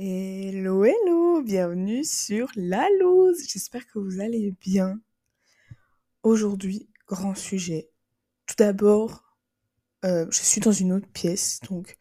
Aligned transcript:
Hello, 0.00 0.84
hello, 0.84 1.42
bienvenue 1.42 2.04
sur 2.04 2.46
La 2.54 2.86
Loose. 3.00 3.48
J'espère 3.48 3.84
que 3.84 3.98
vous 3.98 4.20
allez 4.20 4.54
bien. 4.60 5.00
Aujourd'hui, 6.22 6.88
grand 7.08 7.34
sujet. 7.34 7.90
Tout 8.46 8.54
d'abord, 8.58 9.24
euh, 10.04 10.24
je 10.30 10.40
suis 10.40 10.60
dans 10.60 10.70
une 10.70 10.92
autre 10.92 11.08
pièce, 11.08 11.58
donc 11.68 11.96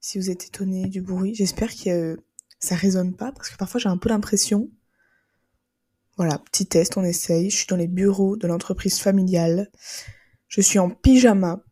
si 0.00 0.18
vous 0.18 0.28
êtes 0.28 0.46
étonné 0.46 0.88
du 0.88 1.00
bruit, 1.00 1.36
j'espère 1.36 1.70
que 1.72 2.18
ça 2.58 2.74
résonne 2.74 3.14
pas, 3.14 3.30
parce 3.30 3.50
que 3.50 3.56
parfois 3.56 3.78
j'ai 3.78 3.88
un 3.88 3.96
peu 3.96 4.08
l'impression. 4.08 4.68
Voilà, 6.16 6.40
petit 6.50 6.66
test, 6.66 6.96
on 6.96 7.04
essaye. 7.04 7.50
Je 7.50 7.58
suis 7.58 7.66
dans 7.68 7.76
les 7.76 7.86
bureaux 7.86 8.36
de 8.36 8.48
l'entreprise 8.48 8.98
familiale. 8.98 9.70
Je 10.48 10.62
suis 10.62 10.80
en 10.80 10.90
pyjama, 10.90 11.62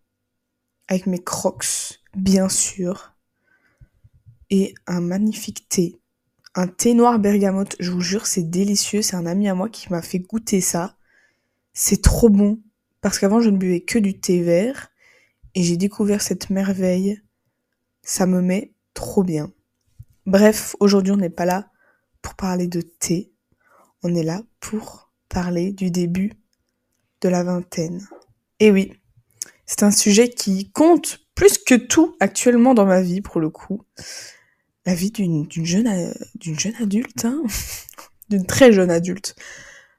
avec 0.86 1.08
mes 1.08 1.24
crocs, 1.24 2.00
bien 2.14 2.48
sûr 2.48 3.13
et 4.50 4.74
un 4.86 5.00
magnifique 5.00 5.68
thé. 5.68 5.98
Un 6.54 6.68
thé 6.68 6.94
noir 6.94 7.18
bergamote, 7.18 7.74
je 7.80 7.90
vous 7.90 8.00
jure, 8.00 8.26
c'est 8.26 8.48
délicieux. 8.48 9.02
C'est 9.02 9.16
un 9.16 9.26
ami 9.26 9.48
à 9.48 9.54
moi 9.54 9.68
qui 9.68 9.90
m'a 9.90 10.02
fait 10.02 10.20
goûter 10.20 10.60
ça. 10.60 10.96
C'est 11.72 12.00
trop 12.02 12.28
bon. 12.28 12.60
Parce 13.00 13.18
qu'avant, 13.18 13.40
je 13.40 13.50
ne 13.50 13.56
buvais 13.56 13.80
que 13.80 13.98
du 13.98 14.18
thé 14.18 14.42
vert. 14.42 14.90
Et 15.56 15.62
j'ai 15.62 15.76
découvert 15.76 16.22
cette 16.22 16.50
merveille. 16.50 17.20
Ça 18.02 18.26
me 18.26 18.40
met 18.40 18.72
trop 18.94 19.24
bien. 19.24 19.52
Bref, 20.26 20.76
aujourd'hui, 20.78 21.12
on 21.12 21.16
n'est 21.16 21.30
pas 21.30 21.44
là 21.44 21.70
pour 22.22 22.34
parler 22.34 22.68
de 22.68 22.80
thé. 22.80 23.32
On 24.02 24.14
est 24.14 24.22
là 24.22 24.42
pour 24.60 25.10
parler 25.28 25.72
du 25.72 25.90
début 25.90 26.32
de 27.20 27.28
la 27.28 27.42
vingtaine. 27.42 28.06
Et 28.60 28.70
oui, 28.70 28.92
c'est 29.66 29.82
un 29.82 29.90
sujet 29.90 30.28
qui 30.28 30.70
compte 30.70 31.20
plus 31.34 31.58
que 31.58 31.74
tout 31.74 32.14
actuellement 32.20 32.74
dans 32.74 32.86
ma 32.86 33.02
vie, 33.02 33.20
pour 33.20 33.40
le 33.40 33.50
coup 33.50 33.82
la 34.86 34.94
vie 34.94 35.10
d'une 35.10 35.48
jeune 35.50 36.14
d'une 36.34 36.58
jeune 36.58 36.74
adulte, 36.80 37.24
hein 37.24 37.42
d'une 38.28 38.46
très 38.46 38.72
jeune 38.72 38.90
adulte. 38.90 39.34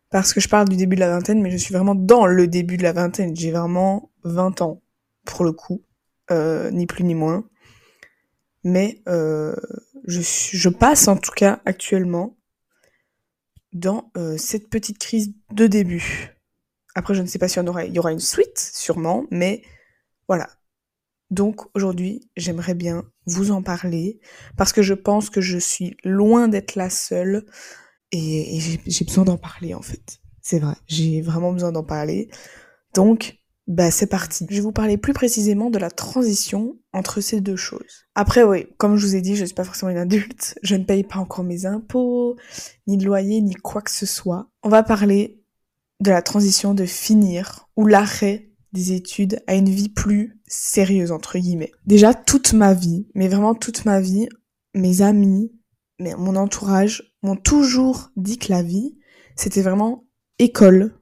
Parce 0.09 0.33
que 0.33 0.39
je 0.39 0.47
parle 0.47 0.69
du 0.69 0.77
début 0.77 0.95
de 0.95 1.01
la 1.01 1.09
vingtaine, 1.09 1.41
mais 1.41 1.51
je 1.51 1.57
suis 1.57 1.73
vraiment 1.73 1.95
dans 1.95 2.25
le 2.25 2.47
début 2.47 2.77
de 2.77 2.83
la 2.83 2.93
vingtaine. 2.93 3.35
J'ai 3.35 3.51
vraiment 3.51 4.11
20 4.23 4.61
ans, 4.61 4.81
pour 5.25 5.43
le 5.43 5.51
coup, 5.51 5.83
euh, 6.31 6.71
ni 6.71 6.85
plus 6.85 7.03
ni 7.03 7.15
moins. 7.15 7.43
Mais 8.63 9.01
euh, 9.07 9.55
je, 10.05 10.69
passe 10.69 11.07
en 11.07 11.17
tout 11.17 11.33
cas 11.35 11.61
actuellement 11.65 12.37
dans 13.73 14.11
euh, 14.15 14.37
cette 14.37 14.69
petite 14.69 14.99
crise 14.99 15.33
de 15.51 15.67
début. 15.67 16.35
Après, 16.95 17.13
je 17.13 17.21
ne 17.21 17.27
sais 17.27 17.39
pas 17.39 17.47
si 17.47 17.59
aura, 17.59 17.83
il 17.83 17.93
y 17.93 17.99
aura 17.99 18.11
une 18.11 18.19
suite, 18.19 18.57
sûrement, 18.57 19.25
mais 19.31 19.63
voilà, 20.27 20.47
donc 21.31 21.61
aujourd'hui, 21.73 22.29
j'aimerais 22.35 22.75
bien 22.75 23.03
vous 23.25 23.51
en 23.51 23.63
parler 23.63 24.19
parce 24.57 24.73
que 24.73 24.81
je 24.81 24.93
pense 24.93 25.29
que 25.29 25.41
je 25.41 25.57
suis 25.57 25.97
loin 26.03 26.47
d'être 26.47 26.75
la 26.75 26.89
seule 26.89 27.45
et, 28.11 28.59
j'ai 28.85 29.05
besoin 29.05 29.25
d'en 29.25 29.37
parler 29.37 29.73
en 29.73 29.81
fait. 29.81 30.19
C'est 30.41 30.59
vrai, 30.59 30.75
j'ai 30.87 31.21
vraiment 31.21 31.51
besoin 31.51 31.71
d'en 31.71 31.83
parler. 31.83 32.29
Donc, 32.93 33.39
bah 33.67 33.89
c'est 33.89 34.05
parti. 34.05 34.45
Je 34.47 34.55
vais 34.55 34.61
vous 34.61 34.71
parler 34.71 34.97
plus 34.97 35.13
précisément 35.13 35.71
de 35.71 35.79
la 35.79 35.89
transition 35.89 36.77
entre 36.93 37.19
ces 37.19 37.41
deux 37.41 37.55
choses. 37.55 38.05
Après, 38.13 38.43
oui, 38.43 38.67
comme 38.77 38.95
je 38.95 39.07
vous 39.07 39.15
ai 39.15 39.21
dit, 39.21 39.35
je 39.35 39.41
ne 39.41 39.47
suis 39.47 39.55
pas 39.55 39.63
forcément 39.63 39.91
une 39.91 39.97
adulte, 39.97 40.57
je 40.61 40.75
ne 40.75 40.83
paye 40.83 41.03
pas 41.03 41.17
encore 41.17 41.43
mes 41.43 41.65
impôts, 41.65 42.35
ni 42.85 42.97
de 42.97 43.05
loyer, 43.05 43.41
ni 43.41 43.55
quoi 43.55 43.81
que 43.81 43.91
ce 43.91 44.05
soit. 44.05 44.47
On 44.61 44.69
va 44.69 44.83
parler 44.83 45.41
de 45.99 46.11
la 46.11 46.21
transition 46.21 46.75
de 46.75 46.85
finir 46.85 47.67
ou 47.75 47.87
l'arrêt 47.87 48.51
des 48.75 48.91
études 48.91 49.41
à 49.47 49.55
une 49.55 49.69
vie 49.69 49.89
plus 49.89 50.39
sérieuse, 50.47 51.11
entre 51.11 51.39
guillemets. 51.39 51.71
Déjà, 51.87 52.13
toute 52.13 52.53
ma 52.53 52.73
vie, 52.73 53.07
mais 53.15 53.29
vraiment 53.29 53.55
toute 53.55 53.85
ma 53.85 54.01
vie, 54.01 54.27
mes 54.75 55.01
amis, 55.01 55.51
mais 55.97 56.13
mon 56.15 56.35
entourage 56.35 57.15
m'ont 57.23 57.37
toujours 57.37 58.11
dit 58.17 58.37
que 58.37 58.51
la 58.51 58.61
vie, 58.61 58.97
c'était 59.37 59.61
vraiment 59.61 60.05
école, 60.39 60.93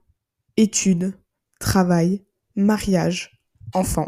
études, 0.55 1.13
travail, 1.59 2.23
mariage, 2.55 3.41
enfant. 3.73 4.07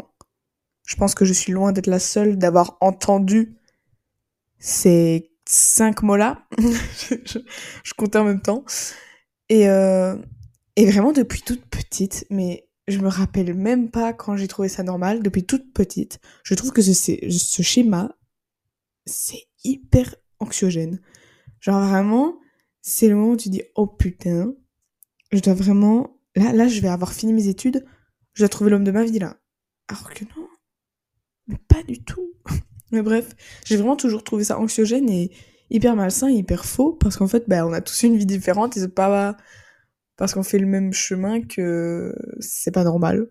Je 0.86 0.94
pense 0.94 1.16
que 1.16 1.24
je 1.24 1.32
suis 1.32 1.52
loin 1.52 1.72
d'être 1.72 1.88
la 1.88 1.98
seule 1.98 2.38
d'avoir 2.38 2.76
entendu 2.80 3.56
ces 4.60 5.32
cinq 5.44 6.02
mots-là. 6.02 6.46
je, 6.60 7.94
comptais 7.98 8.18
en 8.18 8.24
même 8.24 8.42
temps. 8.42 8.64
Et, 9.48 9.68
euh, 9.68 10.16
et 10.76 10.88
vraiment 10.88 11.12
depuis 11.12 11.42
toute 11.42 11.66
petite, 11.66 12.26
mais 12.30 12.65
je 12.88 12.98
me 12.98 13.08
rappelle 13.08 13.54
même 13.54 13.90
pas 13.90 14.12
quand 14.12 14.36
j'ai 14.36 14.48
trouvé 14.48 14.68
ça 14.68 14.82
normal, 14.82 15.22
depuis 15.22 15.44
toute 15.44 15.72
petite. 15.72 16.20
Je 16.44 16.54
trouve 16.54 16.72
que 16.72 16.82
ce, 16.82 16.92
ce 16.92 17.62
schéma, 17.62 18.16
c'est 19.06 19.44
hyper 19.64 20.14
anxiogène. 20.38 21.00
Genre 21.60 21.80
vraiment, 21.80 22.38
c'est 22.82 23.08
le 23.08 23.16
moment 23.16 23.32
où 23.32 23.36
tu 23.36 23.48
dis, 23.48 23.62
oh 23.74 23.86
putain, 23.86 24.54
je 25.32 25.40
dois 25.40 25.54
vraiment, 25.54 26.20
là, 26.36 26.52
là, 26.52 26.68
je 26.68 26.80
vais 26.80 26.88
avoir 26.88 27.12
fini 27.12 27.32
mes 27.32 27.48
études, 27.48 27.84
je 28.34 28.42
dois 28.42 28.48
trouver 28.48 28.70
l'homme 28.70 28.84
de 28.84 28.92
ma 28.92 29.04
vie 29.04 29.18
là. 29.18 29.38
Alors 29.88 30.10
que 30.10 30.24
non, 30.24 30.48
mais 31.48 31.58
pas 31.68 31.82
du 31.82 32.04
tout. 32.04 32.32
mais 32.92 33.02
bref, 33.02 33.34
j'ai 33.64 33.76
vraiment 33.76 33.96
toujours 33.96 34.22
trouvé 34.22 34.44
ça 34.44 34.58
anxiogène 34.60 35.08
et 35.10 35.32
hyper 35.70 35.96
malsain, 35.96 36.30
hyper 36.30 36.64
faux, 36.64 36.92
parce 36.92 37.16
qu'en 37.16 37.26
fait, 37.26 37.48
bah, 37.48 37.66
on 37.66 37.72
a 37.72 37.80
tous 37.80 38.04
une 38.04 38.16
vie 38.16 38.26
différente 38.26 38.76
et 38.76 38.80
c'est 38.80 38.94
pas 38.94 39.36
parce 40.16 40.34
qu'on 40.34 40.42
fait 40.42 40.58
le 40.58 40.66
même 40.66 40.92
chemin 40.92 41.42
que 41.42 42.14
c'est 42.40 42.70
pas 42.70 42.84
normal. 42.84 43.28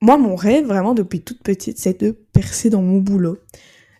Moi, 0.00 0.18
mon 0.18 0.36
rêve, 0.36 0.66
vraiment, 0.66 0.94
depuis 0.94 1.22
toute 1.22 1.42
petite, 1.42 1.78
c'est 1.78 2.00
de 2.00 2.10
percer 2.10 2.70
dans 2.70 2.82
mon 2.82 2.98
boulot. 2.98 3.38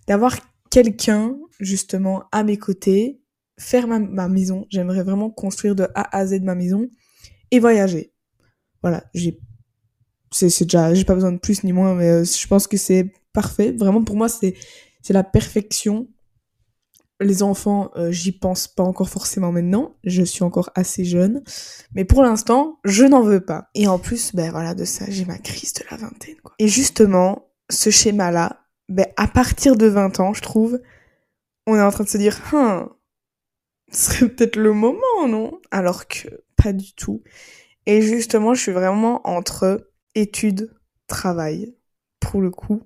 D'avoir 0.06 0.36
quelqu'un, 0.70 1.36
justement, 1.60 2.24
à 2.30 2.44
mes 2.44 2.58
côtés, 2.58 3.22
faire 3.58 3.86
ma, 3.88 4.28
maison. 4.28 4.66
J'aimerais 4.70 5.02
vraiment 5.02 5.30
construire 5.30 5.74
de 5.74 5.84
A 5.94 6.16
à 6.16 6.26
Z 6.26 6.42
ma 6.42 6.54
maison 6.54 6.88
et 7.50 7.58
voyager. 7.58 8.12
Voilà, 8.82 9.04
j'ai, 9.14 9.40
c'est, 10.30 10.64
déjà, 10.64 10.92
j'ai 10.92 11.04
pas 11.04 11.14
besoin 11.14 11.32
de 11.32 11.38
plus 11.38 11.64
ni 11.64 11.72
moins, 11.72 11.94
mais 11.94 12.10
euh, 12.10 12.24
je 12.24 12.46
pense 12.46 12.66
que 12.66 12.76
c'est 12.76 13.10
parfait. 13.32 13.72
Vraiment, 13.72 14.04
pour 14.04 14.16
moi, 14.16 14.28
c'est, 14.28 14.54
c'est 15.02 15.14
la 15.14 15.24
perfection 15.24 16.08
les 17.24 17.42
enfants, 17.42 17.90
euh, 17.96 18.10
j'y 18.10 18.32
pense 18.32 18.68
pas 18.68 18.82
encore 18.82 19.08
forcément 19.08 19.52
maintenant. 19.52 19.96
Je 20.04 20.22
suis 20.22 20.44
encore 20.44 20.70
assez 20.74 21.04
jeune. 21.04 21.42
Mais 21.94 22.04
pour 22.04 22.22
l'instant, 22.22 22.78
je 22.84 23.04
n'en 23.04 23.22
veux 23.22 23.40
pas. 23.40 23.70
Et 23.74 23.88
en 23.88 23.98
plus, 23.98 24.34
ben 24.34 24.50
voilà, 24.50 24.74
de 24.74 24.84
ça, 24.84 25.04
j'ai 25.08 25.24
ma 25.24 25.38
crise 25.38 25.72
de 25.74 25.84
la 25.90 25.96
vingtaine, 25.96 26.36
quoi. 26.42 26.54
Et 26.58 26.68
justement, 26.68 27.48
ce 27.70 27.90
schéma-là, 27.90 28.60
ben, 28.88 29.06
à 29.16 29.26
partir 29.26 29.76
de 29.76 29.86
20 29.86 30.20
ans, 30.20 30.34
je 30.34 30.42
trouve, 30.42 30.80
on 31.66 31.76
est 31.76 31.82
en 31.82 31.90
train 31.90 32.04
de 32.04 32.08
se 32.08 32.18
dire, 32.18 32.38
hein, 32.52 32.90
ce 33.90 34.12
serait 34.12 34.28
peut-être 34.28 34.56
le 34.56 34.72
moment, 34.72 35.28
non? 35.28 35.60
Alors 35.70 36.06
que 36.06 36.28
pas 36.56 36.72
du 36.72 36.94
tout. 36.94 37.22
Et 37.86 38.02
justement, 38.02 38.54
je 38.54 38.60
suis 38.60 38.72
vraiment 38.72 39.26
entre 39.28 39.90
études, 40.14 40.74
travail, 41.06 41.74
pour 42.20 42.40
le 42.40 42.50
coup, 42.50 42.82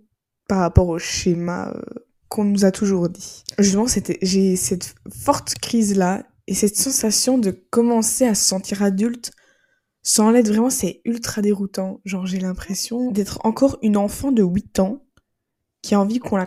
par 0.49 0.59
rapport 0.59 0.89
au 0.89 0.99
schéma 0.99 1.73
euh, 1.75 2.08
qu'on 2.29 2.45
nous 2.45 2.65
a 2.65 2.71
toujours 2.71 3.09
dit. 3.09 3.45
Justement, 3.59 3.87
c'était, 3.87 4.19
j'ai 4.23 4.57
cette 4.57 4.95
forte 5.11 5.55
crise-là 5.57 6.25
et 6.47 6.55
cette 6.55 6.77
sensation 6.77 7.39
de 7.39 7.51
commencer 7.71 8.27
à 8.27 8.35
se 8.35 8.47
sentir 8.47 8.83
adulte 8.83 9.33
sans 10.03 10.31
l'être 10.31 10.49
vraiment, 10.49 10.71
c'est 10.71 11.03
ultra 11.05 11.43
déroutant. 11.43 12.01
Genre, 12.07 12.25
j'ai 12.25 12.39
l'impression 12.39 13.11
d'être 13.11 13.45
encore 13.45 13.79
une 13.83 13.99
enfant 13.99 14.33
de 14.33 14.43
8 14.43 14.79
ans 14.79 15.05
qui 15.83 15.95
a 15.95 16.01
envie 16.01 16.19
qu'on 16.19 16.39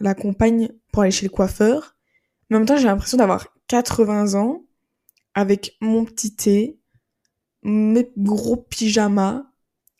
l'accompagne 0.00 0.70
pour 0.90 1.02
aller 1.02 1.10
chez 1.10 1.26
le 1.26 1.30
coiffeur. 1.30 1.96
Mais 2.48 2.56
en 2.56 2.60
même 2.60 2.66
temps, 2.66 2.78
j'ai 2.78 2.86
l'impression 2.86 3.18
d'avoir 3.18 3.48
80 3.68 4.34
ans 4.40 4.64
avec 5.34 5.76
mon 5.82 6.06
petit 6.06 6.34
thé, 6.34 6.80
mes 7.62 8.10
gros 8.16 8.56
pyjamas. 8.56 9.44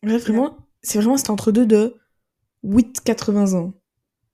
Bref, 0.02 0.22
vraiment, 0.22 0.56
c'est 0.80 0.98
vraiment 0.98 1.18
cet 1.18 1.28
entre-deux 1.28 1.66
de 1.66 1.96
8-80 2.64 3.56
ans. 3.56 3.74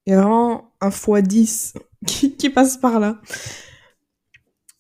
Il 0.07 0.13
y 0.13 0.15
a 0.15 0.23
vraiment 0.23 0.68
un 0.81 0.91
x10 0.91 1.75
qui, 2.07 2.51
passe 2.51 2.77
par 2.77 3.01
là. 3.01 3.21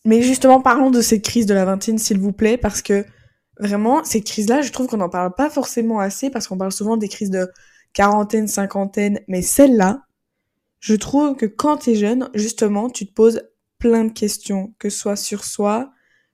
Mais 0.04 0.22
justement, 0.22 0.60
parlons 0.60 0.90
de 0.90 1.00
cette 1.00 1.22
crise 1.22 1.46
de 1.46 1.54
la 1.54 1.64
vingtaine, 1.64 1.98
s'il 1.98 2.18
vous 2.18 2.32
plaît, 2.32 2.56
parce 2.56 2.82
que 2.82 3.04
vraiment, 3.58 4.04
cette 4.04 4.24
crise-là, 4.24 4.62
je 4.62 4.72
trouve 4.72 4.86
qu'on 4.86 4.98
n'en 4.98 5.08
parle 5.08 5.34
pas 5.34 5.50
forcément 5.50 5.98
assez, 5.98 6.30
parce 6.30 6.46
qu'on 6.46 6.56
parle 6.56 6.72
souvent 6.72 6.96
des 6.96 7.08
crises 7.08 7.30
de 7.30 7.48
quarantaine, 7.92 8.48
cinquantaine, 8.48 9.20
mais 9.28 9.42
celle-là, 9.42 10.02
je 10.80 10.94
trouve 10.94 11.36
que 11.36 11.46
quand 11.46 11.78
t'es 11.78 11.96
jeune, 11.96 12.30
justement, 12.34 12.88
tu 12.88 13.06
te 13.06 13.12
poses 13.12 13.42
plein 13.78 14.04
de 14.04 14.12
questions, 14.12 14.74
que 14.78 14.90
ce 14.90 14.98
soit 14.98 15.16
sur 15.16 15.44
soi, 15.44 15.90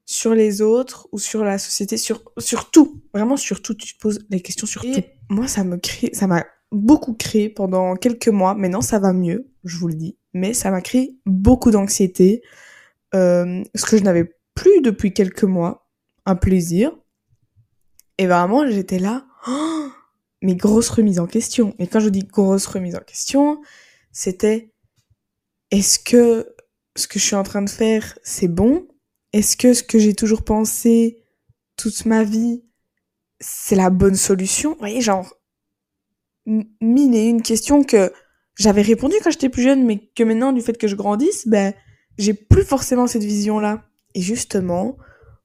sur 0.07 0.35
les 0.35 0.61
autres 0.61 1.09
ou 1.13 1.19
sur 1.19 1.45
la 1.45 1.59
société, 1.59 1.97
sur, 1.97 2.23
sur 2.39 2.71
tout. 2.71 3.03
Vraiment 3.15 3.37
sur 3.37 3.63
tout, 3.63 3.75
tu 3.75 3.95
te 3.95 4.01
poses 4.01 4.27
des 4.29 4.41
questions 4.41 4.67
sur 4.67 4.83
tout. 4.83 5.03
Moi, 5.31 5.49
ça 5.49 5.65
me 5.65 5.79
crée, 5.79 6.11
ça 6.13 6.27
m'a 6.27 6.45
beaucoup 6.75 7.15
créé 7.15 7.49
pendant 7.49 7.97
quelques 7.97 8.29
mois. 8.29 8.55
Maintenant, 8.55 8.81
ça 8.83 8.99
va 8.99 9.13
mieux, 9.13 9.51
je 9.65 9.79
vous 9.79 9.89
le 9.89 9.95
dis. 9.95 10.19
Mais 10.33 10.55
ça 10.55 10.71
m'a 10.71 10.81
créé 10.81 11.19
beaucoup 11.27 11.71
d'anxiété, 11.71 12.43
euh, 13.15 13.63
ce 13.75 13.87
que 13.87 13.97
je 13.97 14.03
n'avais 14.03 14.37
plus 14.55 14.81
depuis 14.81 15.13
quelques 15.13 15.45
mois. 15.45 15.89
Un 16.27 16.37
plaisir. 16.37 16.93
Et 18.19 18.27
vraiment, 18.27 18.67
j'étais 18.67 18.99
là, 18.99 19.27
oh, 19.49 19.89
mais 20.43 20.55
grosse 20.57 20.89
remise 20.89 21.19
en 21.19 21.27
question. 21.27 21.75
Et 21.79 21.87
quand 21.87 22.01
je 22.01 22.09
dis 22.09 22.25
grosse 22.25 22.67
remise 22.67 22.97
en 22.97 23.01
question, 23.01 23.61
c'était 24.13 24.73
est-ce 25.71 25.99
que 25.99 26.55
ce 26.97 27.09
que 27.09 27.19
je 27.19 27.25
suis 27.25 27.37
en 27.37 27.43
train 27.43 27.63
de 27.63 27.71
faire, 27.71 28.19
c'est 28.23 28.49
bon? 28.49 28.87
Est-ce 29.33 29.57
que 29.57 29.75
ce 29.75 29.83
que 29.83 29.99
j'ai 29.99 30.15
toujours 30.15 30.45
pensé 30.45 31.25
toute 31.77 32.05
ma 32.07 32.23
vie, 32.23 32.63
c'est 33.41 33.75
la 33.75 33.91
bonne 33.91 34.15
solution? 34.15 34.77
Voyez, 34.79 35.01
genre, 35.01 35.35
mille 36.47 37.15
et 37.15 37.29
une 37.29 37.43
questions 37.43 37.85
que 37.85 38.13
j'avais 38.57 38.83
répondu 38.83 39.17
quand 39.23 39.31
j'étais 39.31 39.49
plus 39.49 39.63
jeune, 39.63 39.85
mais 39.85 40.11
que 40.15 40.23
maintenant, 40.23 40.53
du 40.53 40.61
fait 40.61 40.79
que 40.79 40.87
je 40.87 40.97
grandisse, 40.97 41.49
ben, 41.49 41.75
j'ai 42.19 42.35
plus 42.35 42.65
forcément 42.65 43.07
cette 43.07 43.25
vision-là. 43.25 43.85
Et 44.15 44.21
justement, 44.21 44.97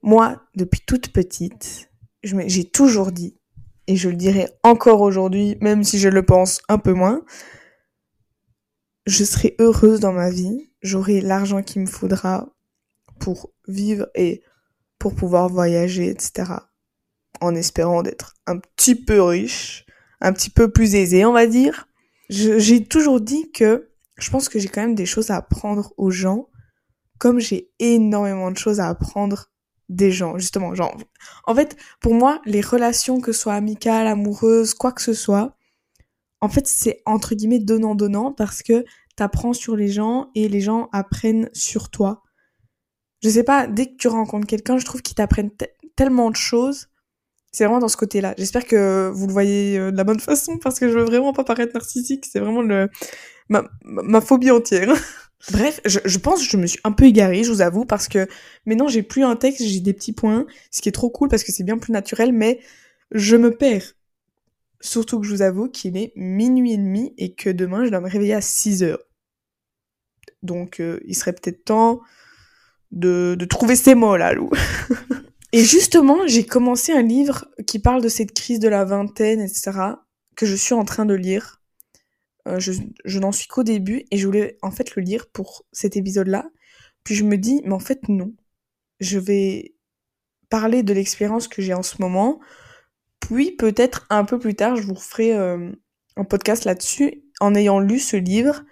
moi, 0.01 0.41
depuis 0.55 0.81
toute 0.85 1.11
petite, 1.11 1.89
j'ai 2.23 2.65
toujours 2.65 3.11
dit, 3.11 3.37
et 3.87 3.95
je 3.95 4.09
le 4.09 4.15
dirai 4.15 4.47
encore 4.63 5.01
aujourd'hui, 5.01 5.57
même 5.61 5.83
si 5.83 5.97
je 5.97 6.09
le 6.09 6.23
pense 6.23 6.61
un 6.69 6.77
peu 6.77 6.93
moins, 6.93 7.23
je 9.07 9.23
serai 9.23 9.55
heureuse 9.59 9.99
dans 9.99 10.13
ma 10.13 10.29
vie, 10.29 10.69
j'aurai 10.81 11.21
l'argent 11.21 11.63
qu'il 11.63 11.81
me 11.81 11.87
faudra 11.87 12.53
pour 13.19 13.51
vivre 13.67 14.07
et 14.13 14.43
pour 14.99 15.15
pouvoir 15.15 15.49
voyager, 15.49 16.09
etc. 16.09 16.51
En 17.41 17.55
espérant 17.55 18.03
d'être 18.03 18.35
un 18.45 18.59
petit 18.59 18.95
peu 18.95 19.21
riche, 19.21 19.85
un 20.21 20.33
petit 20.33 20.49
peu 20.49 20.71
plus 20.71 20.95
aisé, 20.95 21.25
on 21.25 21.33
va 21.33 21.47
dire. 21.47 21.87
J'ai 22.29 22.83
toujours 22.85 23.21
dit 23.21 23.51
que 23.51 23.89
je 24.17 24.29
pense 24.29 24.49
que 24.49 24.59
j'ai 24.59 24.67
quand 24.67 24.81
même 24.81 24.95
des 24.95 25.05
choses 25.05 25.31
à 25.31 25.37
apprendre 25.37 25.93
aux 25.97 26.11
gens, 26.11 26.49
comme 27.17 27.39
j'ai 27.39 27.71
énormément 27.79 28.51
de 28.51 28.57
choses 28.57 28.79
à 28.79 28.87
apprendre 28.87 29.51
des 29.87 30.11
gens, 30.11 30.37
justement. 30.37 30.75
Genre, 30.75 30.95
en 31.45 31.55
fait, 31.55 31.75
pour 31.99 32.13
moi, 32.13 32.41
les 32.45 32.61
relations, 32.61 33.19
que 33.21 33.31
ce 33.31 33.41
soit 33.41 33.53
amicales, 33.53 34.07
amoureuses, 34.07 34.73
quoi 34.73 34.91
que 34.91 35.01
ce 35.01 35.13
soit, 35.13 35.57
en 36.41 36.49
fait, 36.49 36.67
c'est 36.67 37.01
entre 37.05 37.35
guillemets 37.35 37.59
donnant-donnant 37.59 38.31
parce 38.31 38.63
que 38.63 38.85
t'apprends 39.15 39.53
sur 39.53 39.75
les 39.75 39.89
gens 39.89 40.29
et 40.35 40.47
les 40.47 40.61
gens 40.61 40.87
apprennent 40.93 41.49
sur 41.53 41.89
toi. 41.89 42.23
Je 43.21 43.29
sais 43.29 43.43
pas, 43.43 43.67
dès 43.67 43.87
que 43.87 43.97
tu 43.97 44.07
rencontres 44.07 44.47
quelqu'un, 44.47 44.77
je 44.77 44.85
trouve 44.85 45.01
qu'ils 45.01 45.15
t'apprennent 45.15 45.51
tellement 45.95 46.29
de 46.29 46.37
choses. 46.37 46.87
C'est 47.51 47.65
vraiment 47.65 47.79
dans 47.79 47.87
ce 47.87 47.97
côté-là. 47.97 48.35
J'espère 48.37 48.65
que 48.65 49.09
vous 49.13 49.25
le 49.25 49.33
voyez 49.33 49.77
euh, 49.77 49.91
de 49.91 49.97
la 49.97 50.03
bonne 50.03 50.19
façon 50.19 50.57
parce 50.57 50.79
que 50.79 50.87
je 50.87 50.97
veux 50.97 51.03
vraiment 51.03 51.33
pas 51.33 51.43
paraître 51.43 51.73
narcissique. 51.73 52.25
C'est 52.31 52.39
vraiment 52.39 52.61
le 52.61 52.89
ma, 53.49 53.63
ma 53.83 54.21
phobie 54.21 54.51
entière. 54.51 54.93
Bref, 55.51 55.79
je, 55.85 55.99
je, 56.03 56.17
pense 56.17 56.43
que 56.43 56.49
je 56.49 56.57
me 56.57 56.67
suis 56.67 56.79
un 56.83 56.91
peu 56.91 57.05
égarée, 57.05 57.43
je 57.43 57.51
vous 57.51 57.61
avoue, 57.61 57.85
parce 57.85 58.09
que 58.09 58.27
maintenant 58.65 58.89
j'ai 58.89 59.03
plus 59.03 59.23
un 59.23 59.37
texte, 59.37 59.63
j'ai 59.63 59.79
des 59.79 59.93
petits 59.93 60.11
points, 60.11 60.45
ce 60.69 60.81
qui 60.81 60.89
est 60.89 60.93
trop 60.93 61.09
cool 61.09 61.29
parce 61.29 61.45
que 61.45 61.53
c'est 61.53 61.63
bien 61.63 61.77
plus 61.77 61.93
naturel, 61.93 62.33
mais 62.33 62.59
je 63.11 63.37
me 63.37 63.55
perds. 63.55 63.93
Surtout 64.81 65.19
que 65.19 65.25
je 65.25 65.31
vous 65.31 65.41
avoue 65.41 65.69
qu'il 65.69 65.97
est 65.97 66.11
minuit 66.15 66.73
et 66.73 66.77
demi 66.77 67.13
et 67.17 67.33
que 67.33 67.49
demain 67.49 67.85
je 67.85 67.89
dois 67.89 68.01
me 68.01 68.09
réveiller 68.09 68.33
à 68.33 68.41
6 68.41 68.83
heures. 68.83 69.03
Donc 70.43 70.79
euh, 70.79 70.99
il 71.05 71.15
serait 71.15 71.33
peut-être 71.33 71.63
temps 71.65 72.01
de, 72.91 73.35
de 73.37 73.45
trouver 73.45 73.75
ces 73.75 73.95
mots 73.95 74.17
là, 74.17 74.33
Lou. 74.33 74.49
et 75.51 75.63
justement, 75.63 76.27
j'ai 76.27 76.45
commencé 76.45 76.91
un 76.91 77.01
livre 77.01 77.45
qui 77.65 77.79
parle 77.79 78.03
de 78.03 78.09
cette 78.09 78.33
crise 78.33 78.59
de 78.59 78.69
la 78.69 78.85
vingtaine, 78.85 79.41
etc., 79.41 79.71
que 80.35 80.45
je 80.45 80.55
suis 80.55 80.75
en 80.75 80.85
train 80.85 81.05
de 81.05 81.15
lire. 81.15 81.61
Euh, 82.47 82.59
je, 82.59 83.19
n'en 83.19 83.31
suis 83.31 83.47
qu'au 83.47 83.63
début 83.63 84.05
et 84.11 84.17
je 84.17 84.25
voulais 84.25 84.57
en 84.61 84.71
fait 84.71 84.95
le 84.95 85.01
lire 85.01 85.27
pour 85.31 85.65
cet 85.71 85.97
épisode-là. 85.97 86.49
Puis 87.03 87.15
je 87.15 87.23
me 87.23 87.37
dis, 87.37 87.61
mais 87.65 87.73
en 87.73 87.79
fait 87.79 88.07
non. 88.07 88.33
Je 88.99 89.17
vais 89.19 89.75
parler 90.49 90.83
de 90.83 90.93
l'expérience 90.93 91.47
que 91.47 91.61
j'ai 91.61 91.73
en 91.73 91.83
ce 91.83 92.01
moment. 92.01 92.39
Puis 93.19 93.51
peut-être 93.51 94.05
un 94.09 94.25
peu 94.25 94.39
plus 94.39 94.55
tard, 94.55 94.75
je 94.75 94.83
vous 94.83 94.95
ferai 94.95 95.35
euh, 95.35 95.71
un 96.15 96.23
podcast 96.23 96.65
là-dessus 96.65 97.23
en 97.39 97.55
ayant 97.55 97.79
lu 97.79 97.99
ce 97.99 98.17
livre. 98.17 98.63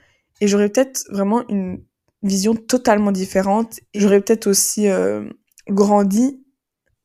Et 0.41 0.47
j'aurai 0.47 0.69
peut-être 0.69 1.05
vraiment 1.09 1.47
une 1.49 1.83
vision 2.23 2.55
totalement 2.55 3.11
différente. 3.11 3.79
J'aurais 3.95 4.21
peut-être 4.21 4.47
aussi 4.47 4.87
euh, 4.87 5.27
grandi 5.67 6.43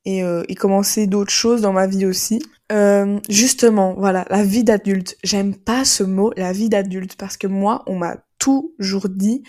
et, 0.05 0.23
et 0.49 0.55
commencé 0.55 1.07
d'autres 1.07 1.33
choses 1.33 1.61
dans 1.61 1.73
ma 1.73 1.87
vie 1.87 2.07
aussi. 2.07 2.43
Euh, 2.73 3.21
justement, 3.29 3.95
voilà, 3.95 4.25
la 4.31 4.43
vie 4.43 4.65
d'adulte. 4.65 5.17
J'aime 5.23 5.55
pas 5.55 5.85
ce 5.85 6.03
mot, 6.03 6.33
la 6.37 6.53
vie 6.53 6.71
d'adulte, 6.71 7.17
parce 7.17 7.37
que 7.37 7.47
moi, 7.47 7.83
on 7.87 7.97
m'a 7.97 8.17
toujours 8.39 9.09
dit 9.09 9.43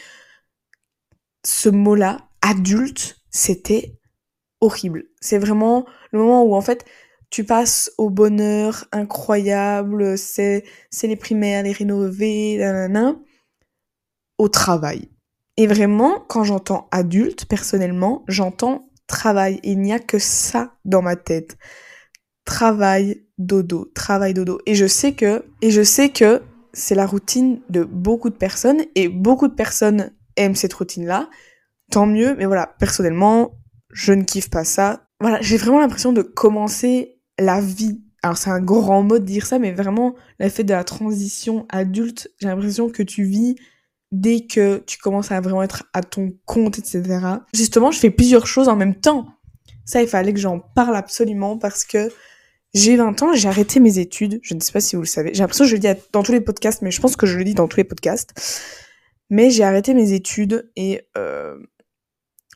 ce 1.45 1.69
mot-là, 1.69 2.17
adulte, 2.41 3.17
c'était 3.29 3.97
horrible. 4.61 5.05
C'est 5.21 5.37
vraiment 5.37 5.85
le 6.11 6.19
moment 6.19 6.43
où 6.43 6.53
en 6.55 6.61
fait 6.61 6.85
tu 7.29 7.43
passes 7.43 7.91
au 7.97 8.09
bonheur 8.09 8.85
incroyable, 8.91 10.17
c'est 10.17 10.63
c'est 10.89 11.07
les 11.07 11.15
primaires, 11.15 11.63
les 11.63 11.71
rénovés, 11.71 12.57
nanana, 12.57 13.15
au 14.37 14.47
travail. 14.49 15.09
Et 15.57 15.67
vraiment, 15.67 16.19
quand 16.27 16.43
j'entends 16.43 16.87
adulte, 16.91 17.45
personnellement, 17.45 18.23
j'entends 18.27 18.89
travail. 19.07 19.59
Il 19.63 19.79
n'y 19.79 19.93
a 19.93 19.99
que 19.99 20.19
ça 20.19 20.75
dans 20.85 21.01
ma 21.01 21.15
tête 21.15 21.57
travail, 22.45 23.23
dodo, 23.37 23.89
travail, 23.93 24.33
dodo. 24.33 24.59
Et 24.65 24.75
je 24.75 24.85
sais 24.85 25.13
que, 25.13 25.45
et 25.61 25.71
je 25.71 25.81
sais 25.81 26.09
que 26.09 26.41
c'est 26.73 26.95
la 26.95 27.05
routine 27.05 27.61
de 27.69 27.83
beaucoup 27.83 28.29
de 28.29 28.35
personnes 28.35 28.83
et 28.95 29.07
beaucoup 29.07 29.47
de 29.47 29.53
personnes 29.53 30.11
aiment 30.35 30.55
cette 30.55 30.73
routine-là. 30.73 31.29
Tant 31.91 32.05
mieux, 32.05 32.35
mais 32.35 32.45
voilà, 32.45 32.75
personnellement, 32.79 33.57
je 33.91 34.13
ne 34.13 34.23
kiffe 34.23 34.49
pas 34.49 34.63
ça. 34.63 35.07
Voilà, 35.19 35.39
j'ai 35.41 35.57
vraiment 35.57 35.79
l'impression 35.79 36.11
de 36.11 36.21
commencer 36.21 37.19
la 37.39 37.61
vie. 37.61 38.01
Alors 38.23 38.37
c'est 38.37 38.49
un 38.49 38.61
grand 38.61 39.03
mot 39.03 39.19
de 39.19 39.25
dire 39.25 39.45
ça, 39.45 39.59
mais 39.59 39.71
vraiment 39.71 40.15
l'effet 40.39 40.63
de 40.63 40.73
la 40.73 40.83
transition 40.83 41.65
adulte, 41.69 42.31
j'ai 42.39 42.47
l'impression 42.47 42.89
que 42.89 43.03
tu 43.03 43.23
vis 43.23 43.55
dès 44.13 44.45
que 44.45 44.77
tu 44.85 44.99
commences 44.99 45.31
à 45.31 45.41
vraiment 45.41 45.63
être 45.63 45.89
à 45.91 46.03
ton 46.03 46.31
compte, 46.45 46.77
etc. 46.77 47.03
Justement, 47.53 47.89
je 47.89 47.99
fais 47.99 48.11
plusieurs 48.11 48.45
choses 48.45 48.69
en 48.69 48.75
même 48.75 48.95
temps. 48.95 49.27
Ça, 49.85 50.01
il 50.03 50.07
fallait 50.07 50.33
que 50.33 50.39
j'en 50.39 50.59
parle 50.59 50.95
absolument 50.95 51.57
parce 51.57 51.83
que 51.83 52.11
j'ai 52.75 52.95
20 52.95 53.21
ans, 53.23 53.33
j'ai 53.33 53.49
arrêté 53.49 53.79
mes 53.79 53.97
études. 53.97 54.39
Je 54.43 54.53
ne 54.53 54.59
sais 54.59 54.71
pas 54.71 54.81
si 54.81 54.95
vous 54.95 55.01
le 55.01 55.07
savez. 55.07 55.31
J'ai 55.33 55.39
l'impression 55.39 55.65
que 55.65 55.69
je 55.69 55.75
le 55.75 55.79
dis 55.79 55.87
dans 56.11 56.21
tous 56.21 56.31
les 56.31 56.41
podcasts, 56.41 56.83
mais 56.83 56.91
je 56.91 57.01
pense 57.01 57.15
que 57.15 57.25
je 57.25 57.37
le 57.37 57.43
dis 57.43 57.55
dans 57.55 57.67
tous 57.67 57.77
les 57.77 57.83
podcasts. 57.83 58.61
Mais 59.31 59.49
j'ai 59.49 59.63
arrêté 59.63 59.95
mes 59.95 60.13
études 60.13 60.71
et, 60.75 61.01
euh, 61.17 61.57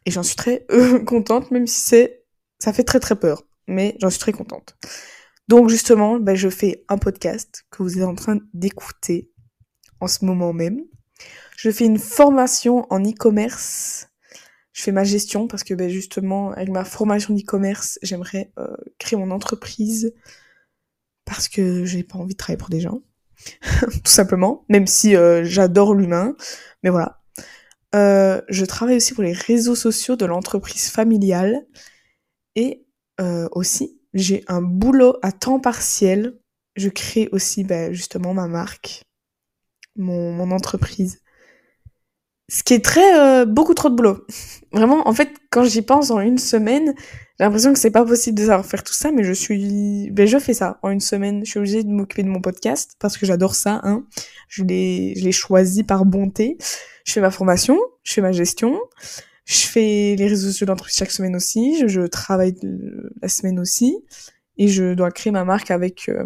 et 0.06 0.12
j'en 0.12 0.24
suis 0.24 0.36
très 0.36 0.64
euh, 0.72 1.00
contente, 1.06 1.50
même 1.50 1.66
si 1.66 1.82
c'est, 1.82 2.24
ça 2.60 2.72
fait 2.72 2.84
très 2.84 3.00
très 3.00 3.16
peur. 3.16 3.44
Mais 3.68 3.98
j'en 4.00 4.12
suis 4.12 4.20
très 4.20 4.32
contente. 4.32 4.78
Donc 5.48 5.70
justement, 5.70 6.20
ben, 6.20 6.36
je 6.36 6.50
fais 6.50 6.86
un 6.88 7.00
podcast 7.00 7.66
que 7.72 7.82
vous 7.82 7.98
êtes 7.98 8.06
en 8.06 8.16
train 8.16 8.38
d'écouter 8.54 9.32
en 10.00 10.08
ce 10.08 10.24
moment 10.24 10.54
même. 10.54 10.82
Je 11.58 11.72
fais 11.72 11.86
une 11.86 11.98
formation 11.98 12.86
en 12.92 13.04
e-commerce. 13.04 14.10
Je 14.74 14.84
fais 14.84 14.92
ma 14.92 15.04
gestion 15.04 15.48
parce 15.48 15.64
que 15.64 15.74
ben, 15.74 15.90
justement 15.90 16.52
avec 16.52 16.70
ma 16.70 16.86
formation 16.86 17.34
d'e-commerce 17.34 17.98
j'aimerais 18.04 18.52
euh, 18.60 18.78
créer 19.00 19.18
mon 19.18 19.32
entreprise 19.32 20.14
parce 21.26 21.48
que 21.48 21.84
j'ai 21.84 22.04
pas 22.04 22.20
envie 22.20 22.36
de 22.36 22.38
travailler 22.38 22.60
pour 22.60 22.70
des 22.70 22.80
gens 22.80 23.02
tout 23.82 24.02
simplement 24.12 24.66
même 24.70 24.86
si 24.86 25.16
euh, 25.16 25.44
j'adore 25.44 25.96
l'humain 25.96 26.36
mais 26.84 26.92
voilà. 26.92 27.24
Euh, 27.96 28.40
je 28.50 28.66
travaille 28.66 28.98
aussi 28.98 29.16
pour 29.16 29.24
les 29.24 29.34
réseaux 29.34 29.74
sociaux 29.74 30.16
de 30.16 30.26
l'entreprise 30.26 30.90
familiale 30.90 31.66
et 32.56 32.86
aussi 33.52 34.00
j'ai 34.14 34.44
un 34.48 34.62
boulot 34.62 35.18
à 35.24 35.32
temps 35.32 35.60
partiel. 35.60 36.38
Je 36.76 36.90
crée 36.90 37.30
aussi 37.32 37.64
ben, 37.64 37.92
justement 37.94 38.36
ma 38.36 38.48
marque 38.48 39.06
mon, 39.96 40.34
mon 40.34 40.52
entreprise 40.52 41.20
ce 42.50 42.64
qui 42.64 42.74
est 42.74 42.84
très 42.84 43.20
euh, 43.20 43.46
beaucoup 43.46 43.74
trop 43.74 43.90
de 43.90 43.96
boulot. 43.96 44.26
Vraiment, 44.72 45.08
en 45.08 45.14
fait, 45.14 45.34
quand 45.50 45.64
j'y 45.64 45.82
pense 45.82 46.12
en 46.12 46.20
une 46.20 46.38
semaine, 46.38 46.94
j'ai 46.98 47.46
l'impression 47.46 47.74
que 47.74 47.80
c'est 47.80 47.92
pas 47.92 48.06
possible 48.06 48.38
de 48.38 48.46
savoir 48.46 48.66
faire 48.66 48.84
tout 48.84 48.94
ça, 48.94 49.12
mais 49.12 49.24
je 49.24 49.34
suis, 49.34 50.10
ben 50.12 50.28
je 50.28 50.38
fais 50.40 50.54
ça 50.54 50.80
en 50.82 50.90
une 50.90 51.00
semaine. 51.00 51.46
Je 51.46 51.52
suis 51.52 51.60
obligée 51.60 51.84
de 51.84 51.90
m'occuper 51.90 52.24
de 52.24 52.30
mon 52.30 52.42
podcast 52.42 52.96
parce 53.00 53.18
que 53.18 53.26
j'adore 53.26 53.56
ça. 53.56 53.80
Hein. 53.84 54.06
Je 54.50 54.64
l'ai, 54.64 55.14
je 55.18 55.24
l'ai 55.24 55.32
choisi 55.32 55.84
par 55.84 56.06
bonté. 56.06 56.58
Je 57.06 57.14
fais 57.14 57.22
ma 57.22 57.32
formation, 57.32 57.80
je 58.04 58.14
fais 58.14 58.22
ma 58.22 58.34
gestion, 58.34 58.78
je 59.46 59.60
fais 59.60 60.16
les 60.18 60.28
réseaux 60.28 60.48
sociaux 60.48 60.68
d'entreprise 60.68 60.98
chaque 60.98 61.12
semaine 61.12 61.36
aussi. 61.36 61.88
Je, 61.88 62.02
travaille 62.02 62.56
la 63.22 63.30
semaine 63.30 63.60
aussi 63.60 63.96
et 64.58 64.68
je 64.68 64.94
dois 64.94 65.12
créer 65.12 65.32
ma 65.32 65.46
marque 65.46 65.72
avec 65.72 66.10
euh, 66.10 66.26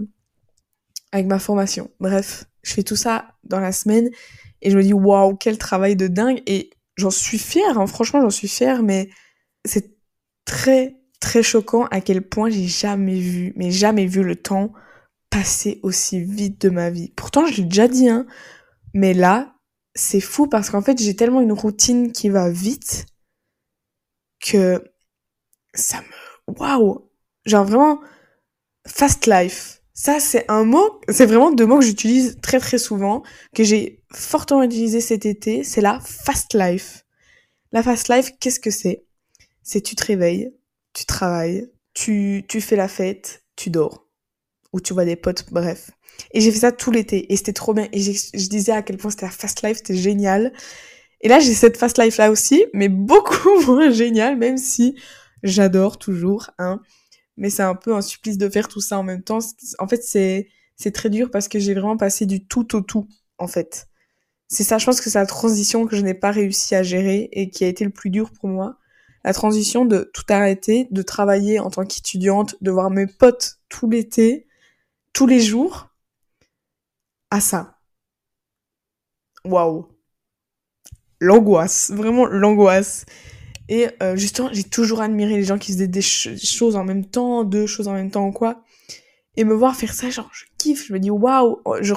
avec 1.11 1.27
ma 1.27 1.37
formation. 1.37 1.91
Bref, 1.99 2.45
je 2.63 2.73
fais 2.73 2.83
tout 2.83 2.95
ça 2.95 3.25
dans 3.43 3.59
la 3.59 3.71
semaine 3.71 4.09
et 4.61 4.69
je 4.71 4.77
me 4.77 4.83
dis, 4.83 4.93
waouh, 4.93 5.35
quel 5.35 5.57
travail 5.57 5.95
de 5.95 6.07
dingue. 6.07 6.41
Et 6.45 6.69
j'en 6.95 7.11
suis 7.11 7.39
fière, 7.39 7.79
hein, 7.79 7.87
franchement, 7.87 8.21
j'en 8.21 8.29
suis 8.29 8.47
fière, 8.47 8.83
mais 8.83 9.09
c'est 9.65 9.97
très, 10.45 10.97
très 11.19 11.43
choquant 11.43 11.85
à 11.85 12.01
quel 12.01 12.21
point 12.21 12.49
j'ai 12.49 12.67
jamais 12.67 13.19
vu, 13.19 13.53
mais 13.55 13.71
jamais 13.71 14.05
vu 14.05 14.23
le 14.23 14.35
temps 14.35 14.73
passer 15.29 15.79
aussi 15.81 16.21
vite 16.21 16.61
de 16.61 16.69
ma 16.69 16.89
vie. 16.89 17.13
Pourtant, 17.15 17.45
je 17.45 17.57
l'ai 17.57 17.67
déjà 17.67 17.87
dit, 17.87 18.09
hein, 18.09 18.27
mais 18.93 19.13
là, 19.13 19.55
c'est 19.95 20.19
fou 20.19 20.47
parce 20.47 20.69
qu'en 20.69 20.81
fait, 20.81 21.01
j'ai 21.01 21.15
tellement 21.15 21.41
une 21.41 21.53
routine 21.53 22.11
qui 22.11 22.29
va 22.29 22.49
vite 22.49 23.05
que 24.39 24.83
ça 25.73 26.01
me, 26.01 26.53
waouh, 26.59 27.09
genre 27.45 27.65
vraiment, 27.65 28.01
fast 28.87 29.25
life. 29.27 29.80
Ça, 30.03 30.19
c'est 30.19 30.49
un 30.49 30.63
mot, 30.63 30.99
c'est 31.09 31.27
vraiment 31.27 31.51
deux 31.51 31.67
mots 31.67 31.77
que 31.77 31.85
j'utilise 31.85 32.39
très 32.41 32.59
très 32.59 32.79
souvent, 32.79 33.21
que 33.53 33.63
j'ai 33.63 34.03
fortement 34.11 34.63
utilisé 34.63 34.99
cet 34.99 35.27
été, 35.27 35.63
c'est 35.63 35.79
la 35.79 35.99
fast 35.99 36.55
life. 36.55 37.05
La 37.71 37.83
fast 37.83 38.09
life, 38.09 38.31
qu'est-ce 38.39 38.59
que 38.59 38.71
c'est? 38.71 39.05
C'est 39.61 39.81
tu 39.81 39.95
te 39.95 40.03
réveilles, 40.03 40.55
tu 40.93 41.05
travailles, 41.05 41.69
tu, 41.93 42.43
tu 42.47 42.61
fais 42.61 42.75
la 42.75 42.87
fête, 42.87 43.43
tu 43.55 43.69
dors. 43.69 44.07
Ou 44.73 44.81
tu 44.81 44.93
vois 44.93 45.05
des 45.05 45.15
potes, 45.15 45.45
bref. 45.51 45.91
Et 46.31 46.41
j'ai 46.41 46.51
fait 46.51 46.61
ça 46.61 46.71
tout 46.71 46.89
l'été, 46.89 47.31
et 47.31 47.37
c'était 47.37 47.53
trop 47.53 47.75
bien. 47.75 47.87
Et 47.91 48.01
je 48.01 48.49
disais 48.49 48.71
à 48.71 48.81
quel 48.81 48.97
point 48.97 49.11
c'était 49.11 49.27
la 49.27 49.31
fast 49.31 49.61
life, 49.61 49.77
c'était 49.77 49.95
génial. 49.95 50.51
Et 51.21 51.27
là, 51.27 51.39
j'ai 51.39 51.53
cette 51.53 51.77
fast 51.77 51.99
life 51.99 52.17
là 52.17 52.31
aussi, 52.31 52.65
mais 52.73 52.89
beaucoup 52.89 53.61
moins 53.67 53.91
génial, 53.91 54.35
même 54.35 54.57
si 54.57 54.95
j'adore 55.43 55.99
toujours, 55.99 56.49
hein 56.57 56.81
mais 57.37 57.49
c'est 57.49 57.63
un 57.63 57.75
peu 57.75 57.95
un 57.95 58.01
supplice 58.01 58.37
de 58.37 58.49
faire 58.49 58.67
tout 58.67 58.81
ça 58.81 58.97
en 58.99 59.03
même 59.03 59.23
temps. 59.23 59.39
En 59.79 59.87
fait, 59.87 60.03
c'est 60.03 60.49
c'est 60.77 60.91
très 60.91 61.09
dur 61.09 61.29
parce 61.31 61.47
que 61.47 61.59
j'ai 61.59 61.73
vraiment 61.73 61.97
passé 61.97 62.25
du 62.25 62.45
tout 62.45 62.75
au 62.75 62.81
tout, 62.81 63.07
en 63.37 63.47
fait. 63.47 63.87
C'est 64.47 64.63
ça, 64.63 64.77
je 64.77 64.85
pense 64.85 64.99
que 65.01 65.09
c'est 65.09 65.19
la 65.19 65.25
transition 65.25 65.85
que 65.87 65.95
je 65.95 66.01
n'ai 66.01 66.13
pas 66.13 66.31
réussi 66.31 66.75
à 66.75 66.83
gérer 66.83 67.29
et 67.31 67.49
qui 67.49 67.63
a 67.63 67.67
été 67.67 67.85
le 67.85 67.91
plus 67.91 68.09
dur 68.09 68.31
pour 68.31 68.49
moi. 68.49 68.77
La 69.23 69.33
transition 69.33 69.85
de 69.85 70.09
tout 70.13 70.23
arrêter, 70.29 70.87
de 70.91 71.01
travailler 71.03 71.59
en 71.59 71.69
tant 71.69 71.85
qu'étudiante, 71.85 72.55
de 72.61 72.71
voir 72.71 72.89
mes 72.89 73.07
potes 73.07 73.59
tout 73.69 73.89
l'été, 73.89 74.47
tous 75.13 75.27
les 75.27 75.39
jours, 75.39 75.89
à 77.29 77.39
ça. 77.41 77.79
Waouh. 79.45 79.87
L'angoisse, 81.19 81.91
vraiment 81.91 82.25
l'angoisse. 82.25 83.05
Et 83.71 83.87
euh, 84.03 84.17
justement, 84.17 84.49
j'ai 84.51 84.65
toujours 84.65 84.99
admiré 84.99 85.37
les 85.37 85.45
gens 85.45 85.57
qui 85.57 85.71
faisaient 85.71 85.87
des 85.87 86.01
choses 86.01 86.75
en 86.75 86.83
même 86.83 87.05
temps, 87.05 87.45
deux 87.45 87.65
choses 87.67 87.87
en 87.87 87.93
même 87.93 88.11
temps 88.11 88.27
ou 88.27 88.33
quoi. 88.33 88.61
Et 89.37 89.45
me 89.45 89.53
voir 89.53 89.77
faire 89.77 89.93
ça, 89.93 90.09
genre, 90.09 90.29
je 90.33 90.43
kiffe, 90.57 90.87
je 90.87 90.93
me 90.93 90.99
dis, 90.99 91.09
waouh, 91.09 91.61
oh, 91.63 91.77
je, 91.79 91.93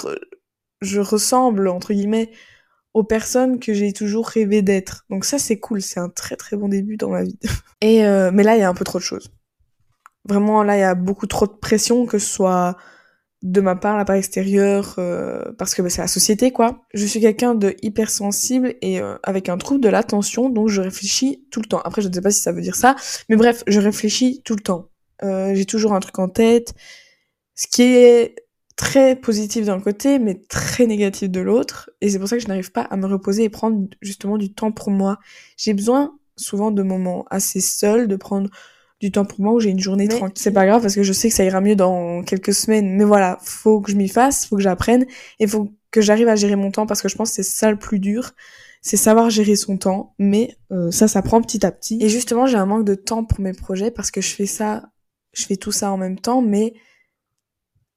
je 0.80 1.00
ressemble, 1.00 1.66
entre 1.66 1.92
guillemets, 1.92 2.30
aux 2.94 3.02
personnes 3.02 3.58
que 3.58 3.74
j'ai 3.74 3.92
toujours 3.92 4.28
rêvé 4.28 4.62
d'être. 4.62 5.04
Donc 5.10 5.24
ça, 5.24 5.40
c'est 5.40 5.58
cool, 5.58 5.82
c'est 5.82 5.98
un 5.98 6.08
très 6.08 6.36
très 6.36 6.56
bon 6.56 6.68
début 6.68 6.96
dans 6.96 7.08
ma 7.08 7.24
vie. 7.24 7.40
Et 7.80 8.06
euh, 8.06 8.30
mais 8.32 8.44
là, 8.44 8.54
il 8.54 8.60
y 8.60 8.62
a 8.62 8.68
un 8.68 8.74
peu 8.74 8.84
trop 8.84 8.98
de 8.98 9.04
choses. 9.04 9.32
Vraiment, 10.28 10.62
là, 10.62 10.76
il 10.76 10.80
y 10.80 10.84
a 10.84 10.94
beaucoup 10.94 11.26
trop 11.26 11.48
de 11.48 11.54
pression, 11.54 12.06
que 12.06 12.20
ce 12.20 12.32
soit 12.32 12.76
de 13.44 13.60
ma 13.60 13.76
part, 13.76 13.98
la 13.98 14.06
part 14.06 14.16
extérieure, 14.16 14.94
euh, 14.96 15.52
parce 15.58 15.74
que 15.74 15.82
bah, 15.82 15.90
c'est 15.90 16.00
la 16.00 16.08
société, 16.08 16.50
quoi. 16.50 16.82
Je 16.94 17.04
suis 17.04 17.20
quelqu'un 17.20 17.54
de 17.54 17.76
hypersensible 17.82 18.74
et 18.80 19.00
euh, 19.00 19.18
avec 19.22 19.50
un 19.50 19.58
trouble 19.58 19.82
de 19.82 19.90
l'attention, 19.90 20.48
donc 20.48 20.68
je 20.68 20.80
réfléchis 20.80 21.44
tout 21.50 21.60
le 21.60 21.66
temps. 21.66 21.80
Après, 21.84 22.00
je 22.00 22.08
ne 22.08 22.12
sais 22.12 22.22
pas 22.22 22.30
si 22.30 22.40
ça 22.40 22.52
veut 22.52 22.62
dire 22.62 22.74
ça, 22.74 22.96
mais 23.28 23.36
bref, 23.36 23.62
je 23.66 23.78
réfléchis 23.80 24.40
tout 24.46 24.54
le 24.54 24.62
temps. 24.62 24.88
Euh, 25.22 25.54
j'ai 25.54 25.66
toujours 25.66 25.92
un 25.92 26.00
truc 26.00 26.18
en 26.18 26.28
tête, 26.30 26.72
ce 27.54 27.66
qui 27.66 27.82
est 27.82 28.34
très 28.76 29.14
positif 29.14 29.66
d'un 29.66 29.78
côté, 29.78 30.18
mais 30.18 30.42
très 30.48 30.86
négatif 30.86 31.28
de 31.28 31.40
l'autre, 31.40 31.90
et 32.00 32.08
c'est 32.08 32.18
pour 32.18 32.28
ça 32.28 32.36
que 32.36 32.42
je 32.42 32.48
n'arrive 32.48 32.72
pas 32.72 32.82
à 32.82 32.96
me 32.96 33.06
reposer 33.06 33.44
et 33.44 33.50
prendre 33.50 33.86
justement 34.00 34.38
du 34.38 34.54
temps 34.54 34.72
pour 34.72 34.90
moi. 34.90 35.18
J'ai 35.58 35.74
besoin 35.74 36.16
souvent 36.36 36.70
de 36.70 36.82
moments 36.82 37.26
assez 37.30 37.60
seuls, 37.60 38.08
de 38.08 38.16
prendre 38.16 38.48
du 39.04 39.12
temps 39.12 39.26
pour 39.26 39.40
moi 39.40 39.52
où 39.52 39.60
j'ai 39.60 39.68
une 39.68 39.80
journée 39.80 40.08
tranquille. 40.08 40.42
C'est 40.42 40.50
pas 40.50 40.64
grave 40.64 40.80
parce 40.80 40.94
que 40.94 41.02
je 41.02 41.12
sais 41.12 41.28
que 41.28 41.34
ça 41.34 41.44
ira 41.44 41.60
mieux 41.60 41.76
dans 41.76 42.22
quelques 42.22 42.54
semaines. 42.54 42.96
Mais 42.96 43.04
voilà, 43.04 43.38
faut 43.42 43.80
que 43.80 43.90
je 43.90 43.96
m'y 43.96 44.08
fasse, 44.08 44.46
faut 44.46 44.56
que 44.56 44.62
j'apprenne 44.62 45.04
et 45.40 45.46
faut 45.46 45.70
que 45.90 46.00
j'arrive 46.00 46.28
à 46.28 46.36
gérer 46.36 46.56
mon 46.56 46.70
temps 46.70 46.86
parce 46.86 47.02
que 47.02 47.08
je 47.08 47.16
pense 47.16 47.30
que 47.30 47.36
c'est 47.36 47.42
ça 47.42 47.70
le 47.70 47.76
plus 47.76 47.98
dur. 47.98 48.32
C'est 48.80 48.96
savoir 48.96 49.28
gérer 49.28 49.56
son 49.56 49.76
temps, 49.76 50.14
mais 50.18 50.56
euh, 50.72 50.90
ça, 50.90 51.06
ça 51.06 51.22
prend 51.22 51.40
petit 51.42 51.64
à 51.64 51.72
petit. 51.72 51.98
Et 52.02 52.08
justement, 52.08 52.46
j'ai 52.46 52.56
un 52.56 52.66
manque 52.66 52.84
de 52.84 52.94
temps 52.94 53.24
pour 53.24 53.40
mes 53.40 53.52
projets 53.52 53.90
parce 53.90 54.10
que 54.10 54.20
je 54.20 54.34
fais 54.34 54.46
ça, 54.46 54.84
je 55.34 55.44
fais 55.44 55.56
tout 55.56 55.72
ça 55.72 55.90
en 55.90 55.96
même 55.96 56.18
temps, 56.18 56.40
mais 56.40 56.72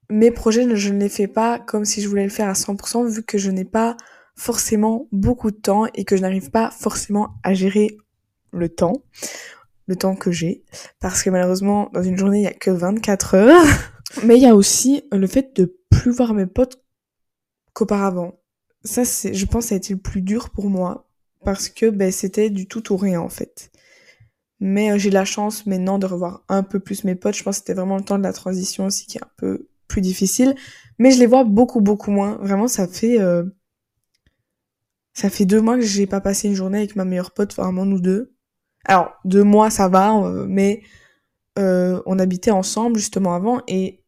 mes 0.09 0.31
projets, 0.31 0.75
je 0.75 0.93
ne 0.93 0.99
les 0.99 1.09
fais 1.09 1.27
pas 1.27 1.59
comme 1.59 1.85
si 1.85 2.01
je 2.01 2.07
voulais 2.07 2.23
le 2.23 2.29
faire 2.29 2.47
à 2.47 2.53
100% 2.53 3.05
vu 3.07 3.23
que 3.23 3.37
je 3.37 3.51
n'ai 3.51 3.65
pas 3.65 3.95
forcément 4.35 5.07
beaucoup 5.11 5.51
de 5.51 5.57
temps 5.57 5.85
et 5.93 6.05
que 6.05 6.15
je 6.15 6.21
n'arrive 6.21 6.51
pas 6.51 6.71
forcément 6.71 7.29
à 7.43 7.53
gérer 7.53 7.97
le 8.51 8.69
temps 8.69 9.03
le 9.88 9.96
temps 9.96 10.15
que 10.15 10.32
j'ai. 10.32 10.63
Parce 11.00 11.24
que 11.24 11.29
malheureusement, 11.29 11.89
dans 11.94 12.03
une 12.03 12.17
journée, 12.17 12.39
il 12.39 12.44
y 12.44 12.48
a 12.48 12.53
que 12.53 12.72
24 12.72 13.36
heures. 13.36 13.65
Mais 14.24 14.38
il 14.38 14.44
y 14.44 14.48
a 14.48 14.56
aussi 14.56 15.03
le 15.12 15.27
fait 15.27 15.56
de 15.56 15.77
plus 15.89 16.12
voir 16.12 16.34
mes 16.34 16.46
potes 16.46 16.82
qu'auparavant. 17.74 18.39
Ça, 18.84 19.03
c'est, 19.03 19.34
je 19.34 19.46
pense, 19.46 19.65
ça 19.65 19.75
a 19.75 19.77
été 19.77 19.94
le 19.94 20.00
plus 20.00 20.22
dur 20.22 20.50
pour 20.50 20.70
moi. 20.70 21.10
Parce 21.44 21.70
que 21.70 21.89
ben, 21.89 22.12
c'était 22.12 22.50
du 22.50 22.67
tout 22.67 22.91
ou 22.91 22.98
rien, 22.98 23.22
en 23.22 23.29
fait. 23.29 23.72
Mais 24.60 24.91
euh, 24.91 24.98
j'ai 24.98 25.12
la 25.12 25.25
chance 25.25 25.65
maintenant 25.65 26.00
de 26.00 26.06
revoir 26.06 26.44
un 26.50 26.63
peu 26.63 26.79
plus 26.79 27.03
mes 27.03 27.15
potes. 27.15 27.36
Je 27.36 27.44
pense 27.44 27.58
que 27.58 27.60
c'était 27.60 27.74
vraiment 27.74 27.98
le 27.98 28.03
temps 28.03 28.17
de 28.17 28.24
la 28.24 28.34
transition 28.34 28.86
aussi 28.86 29.06
qui 29.06 29.17
est 29.17 29.24
un 29.24 29.32
peu 29.38 29.67
plus 29.88 30.01
difficile. 30.01 30.56
Mais 31.00 31.12
je 31.12 31.20
les 31.20 31.27
vois 31.27 31.44
beaucoup, 31.44 31.82
beaucoup 31.82 32.12
moins. 32.12 32.38
Vraiment, 32.38 32.67
ça 32.67 32.88
fait... 32.88 33.20
Euh, 33.20 33.44
ça 35.13 35.32
fait 35.32 35.46
deux 35.46 35.62
mois 35.62 35.77
que 35.77 35.82
j'ai 35.82 36.06
pas 36.06 36.22
passé 36.22 36.48
une 36.48 36.53
journée 36.53 36.77
avec 36.77 36.96
ma 36.96 37.03
meilleure 37.03 37.32
pote, 37.32 37.56
vraiment 37.56 37.86
nous 37.86 38.00
deux. 38.00 38.37
Alors, 38.88 39.12
deux 39.25 39.44
mois, 39.44 39.70
ça 39.70 39.89
va, 39.89 40.15
euh, 40.15 40.46
mais 40.48 40.82
euh, 41.60 42.01
on 42.06 42.20
habitait 42.20 42.51
ensemble 42.51 42.98
justement 42.98 43.36
avant 43.36 43.62
et 43.67 44.01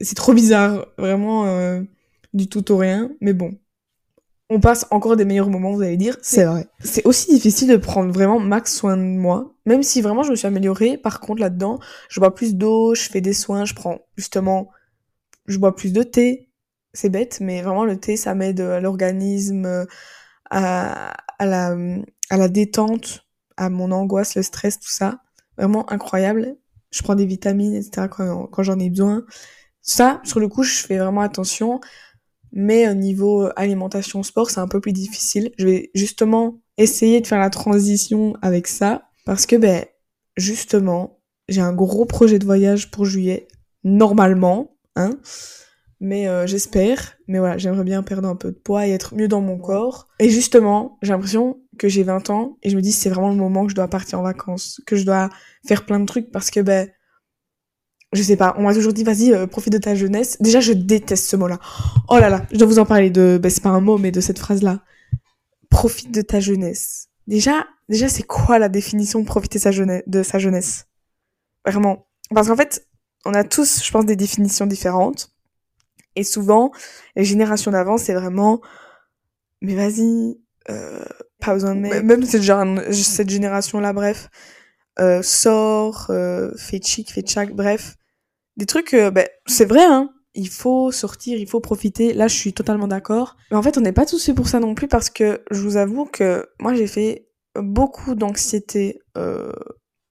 c'est 0.00 0.14
trop 0.14 0.32
bizarre, 0.32 0.86
vraiment 0.98 1.46
euh, 1.46 1.82
du 2.32 2.48
tout 2.48 2.72
au 2.72 2.78
rien, 2.78 3.10
mais 3.20 3.34
bon. 3.34 3.58
On 4.48 4.60
passe 4.60 4.86
encore 4.92 5.16
des 5.16 5.24
meilleurs 5.24 5.50
moments, 5.50 5.72
vous 5.72 5.82
allez 5.82 5.96
dire. 5.96 6.16
C'est 6.22 6.44
vrai. 6.44 6.68
C'est 6.78 7.04
aussi 7.04 7.34
difficile 7.34 7.68
de 7.68 7.76
prendre 7.76 8.12
vraiment 8.12 8.38
max 8.38 8.76
soin 8.76 8.96
de 8.96 9.02
moi, 9.02 9.52
même 9.66 9.82
si 9.82 10.00
vraiment 10.00 10.22
je 10.22 10.30
me 10.30 10.36
suis 10.36 10.46
améliorée. 10.46 10.96
Par 10.98 11.18
contre, 11.18 11.40
là-dedans, 11.40 11.80
je 12.08 12.20
bois 12.20 12.32
plus 12.32 12.54
d'eau, 12.54 12.94
je 12.94 13.02
fais 13.10 13.20
des 13.20 13.32
soins, 13.32 13.64
je 13.64 13.74
prends 13.74 13.98
justement, 14.16 14.70
je 15.46 15.58
bois 15.58 15.74
plus 15.74 15.92
de 15.92 16.04
thé. 16.04 16.48
C'est 16.92 17.10
bête, 17.10 17.40
mais 17.40 17.60
vraiment 17.60 17.84
le 17.84 17.98
thé, 17.98 18.16
ça 18.16 18.36
m'aide 18.36 18.60
à 18.60 18.78
l'organisme, 18.80 19.86
à, 20.50 21.12
à, 21.38 21.46
la, 21.46 21.76
à 22.30 22.36
la 22.36 22.48
détente 22.48 23.25
à 23.56 23.70
mon 23.70 23.92
angoisse, 23.92 24.34
le 24.34 24.42
stress, 24.42 24.78
tout 24.78 24.90
ça. 24.90 25.20
Vraiment 25.56 25.90
incroyable. 25.90 26.56
Je 26.90 27.02
prends 27.02 27.14
des 27.14 27.26
vitamines, 27.26 27.74
etc. 27.74 28.08
quand, 28.10 28.46
quand 28.46 28.62
j'en 28.62 28.78
ai 28.78 28.90
besoin. 28.90 29.24
Ça, 29.80 30.20
sur 30.24 30.40
le 30.40 30.48
coup, 30.48 30.62
je 30.62 30.74
fais 30.74 30.98
vraiment 30.98 31.20
attention. 31.20 31.80
Mais 32.52 32.88
au 32.88 32.94
niveau 32.94 33.48
alimentation 33.56 34.22
sport, 34.22 34.50
c'est 34.50 34.60
un 34.60 34.68
peu 34.68 34.80
plus 34.80 34.92
difficile. 34.92 35.52
Je 35.58 35.66
vais 35.66 35.90
justement 35.94 36.60
essayer 36.78 37.20
de 37.20 37.26
faire 37.26 37.38
la 37.38 37.50
transition 37.50 38.34
avec 38.42 38.66
ça. 38.66 39.10
Parce 39.24 39.46
que, 39.46 39.56
ben, 39.56 39.84
justement, 40.36 41.20
j'ai 41.48 41.60
un 41.60 41.72
gros 41.72 42.04
projet 42.04 42.38
de 42.38 42.44
voyage 42.44 42.90
pour 42.90 43.04
juillet. 43.04 43.46
Normalement, 43.84 44.76
hein. 44.96 45.18
Mais 46.00 46.28
euh, 46.28 46.46
j'espère. 46.46 47.16
Mais 47.26 47.38
voilà, 47.38 47.58
j'aimerais 47.58 47.84
bien 47.84 48.02
perdre 48.02 48.28
un 48.28 48.36
peu 48.36 48.52
de 48.52 48.58
poids 48.58 48.86
et 48.86 48.90
être 48.90 49.14
mieux 49.14 49.28
dans 49.28 49.40
mon 49.40 49.58
corps. 49.58 50.08
Et 50.18 50.28
justement, 50.28 50.98
j'ai 51.02 51.12
l'impression 51.12 51.60
que 51.76 51.88
j'ai 51.88 52.02
20 52.02 52.30
ans 52.30 52.58
et 52.62 52.70
je 52.70 52.76
me 52.76 52.82
dis 52.82 52.92
c'est 52.92 53.10
vraiment 53.10 53.30
le 53.30 53.36
moment 53.36 53.64
que 53.64 53.70
je 53.70 53.74
dois 53.76 53.88
partir 53.88 54.20
en 54.20 54.22
vacances, 54.22 54.80
que 54.86 54.96
je 54.96 55.04
dois 55.04 55.30
faire 55.66 55.86
plein 55.86 56.00
de 56.00 56.06
trucs 56.06 56.30
parce 56.30 56.50
que 56.50 56.60
ben 56.60 56.90
je 58.12 58.22
sais 58.22 58.36
pas, 58.36 58.54
on 58.56 58.62
m'a 58.62 58.74
toujours 58.74 58.92
dit 58.92 59.04
vas-y 59.04 59.32
euh, 59.32 59.46
profite 59.46 59.72
de 59.72 59.78
ta 59.78 59.94
jeunesse. 59.94 60.36
Déjà 60.40 60.60
je 60.60 60.72
déteste 60.72 61.28
ce 61.28 61.36
mot-là. 61.36 61.58
Oh 62.08 62.18
là 62.18 62.28
là, 62.28 62.46
je 62.52 62.58
dois 62.58 62.68
vous 62.68 62.78
en 62.78 62.86
parler 62.86 63.10
de 63.10 63.38
ben 63.42 63.50
c'est 63.50 63.62
pas 63.62 63.70
un 63.70 63.80
mot 63.80 63.98
mais 63.98 64.10
de 64.10 64.20
cette 64.20 64.38
phrase-là. 64.38 64.82
Profite 65.70 66.12
de 66.12 66.22
ta 66.22 66.40
jeunesse. 66.40 67.08
Déjà 67.26 67.66
déjà 67.88 68.08
c'est 68.08 68.22
quoi 68.22 68.58
la 68.58 68.68
définition 68.68 69.20
de 69.20 69.26
profiter 69.26 69.58
sa 69.58 69.70
jeunesse, 69.70 70.02
de 70.06 70.22
sa 70.22 70.38
jeunesse? 70.38 70.86
Vraiment 71.64 72.06
parce 72.34 72.48
qu'en 72.48 72.56
fait, 72.56 72.88
on 73.24 73.34
a 73.34 73.44
tous 73.44 73.84
je 73.84 73.90
pense 73.90 74.06
des 74.06 74.16
définitions 74.16 74.66
différentes 74.66 75.32
et 76.14 76.24
souvent 76.24 76.72
les 77.16 77.24
générations 77.24 77.70
d'avant 77.70 77.98
c'est 77.98 78.14
vraiment 78.14 78.60
mais 79.60 79.74
vas-y 79.74 80.38
euh, 80.70 81.04
pas 81.46 81.54
besoin 81.54 81.74
de 81.74 81.80
Même 81.80 82.24
cette, 82.24 82.42
cette 82.92 83.30
génération-là, 83.30 83.92
bref, 83.92 84.28
euh, 84.98 85.22
sort, 85.22 86.06
euh, 86.10 86.50
fait 86.56 86.84
chic, 86.84 87.12
fait 87.12 87.22
tchac, 87.22 87.54
bref. 87.54 87.96
Des 88.56 88.66
trucs, 88.66 88.94
euh, 88.94 89.10
ben, 89.10 89.26
c'est 89.46 89.66
vrai, 89.66 89.84
hein. 89.84 90.10
Il 90.34 90.48
faut 90.48 90.90
sortir, 90.90 91.38
il 91.38 91.48
faut 91.48 91.60
profiter. 91.60 92.12
Là, 92.12 92.28
je 92.28 92.34
suis 92.34 92.52
totalement 92.52 92.88
d'accord. 92.88 93.36
Mais 93.50 93.56
en 93.56 93.62
fait, 93.62 93.78
on 93.78 93.80
n'est 93.80 93.92
pas 93.92 94.04
tous 94.04 94.22
fait 94.24 94.34
pour 94.34 94.48
ça 94.48 94.60
non 94.60 94.74
plus 94.74 94.88
parce 94.88 95.08
que 95.08 95.42
je 95.50 95.60
vous 95.60 95.76
avoue 95.78 96.04
que 96.04 96.46
moi, 96.60 96.74
j'ai 96.74 96.86
fait 96.86 97.28
beaucoup 97.58 98.14
d'anxiété 98.14 99.00
euh, 99.16 99.52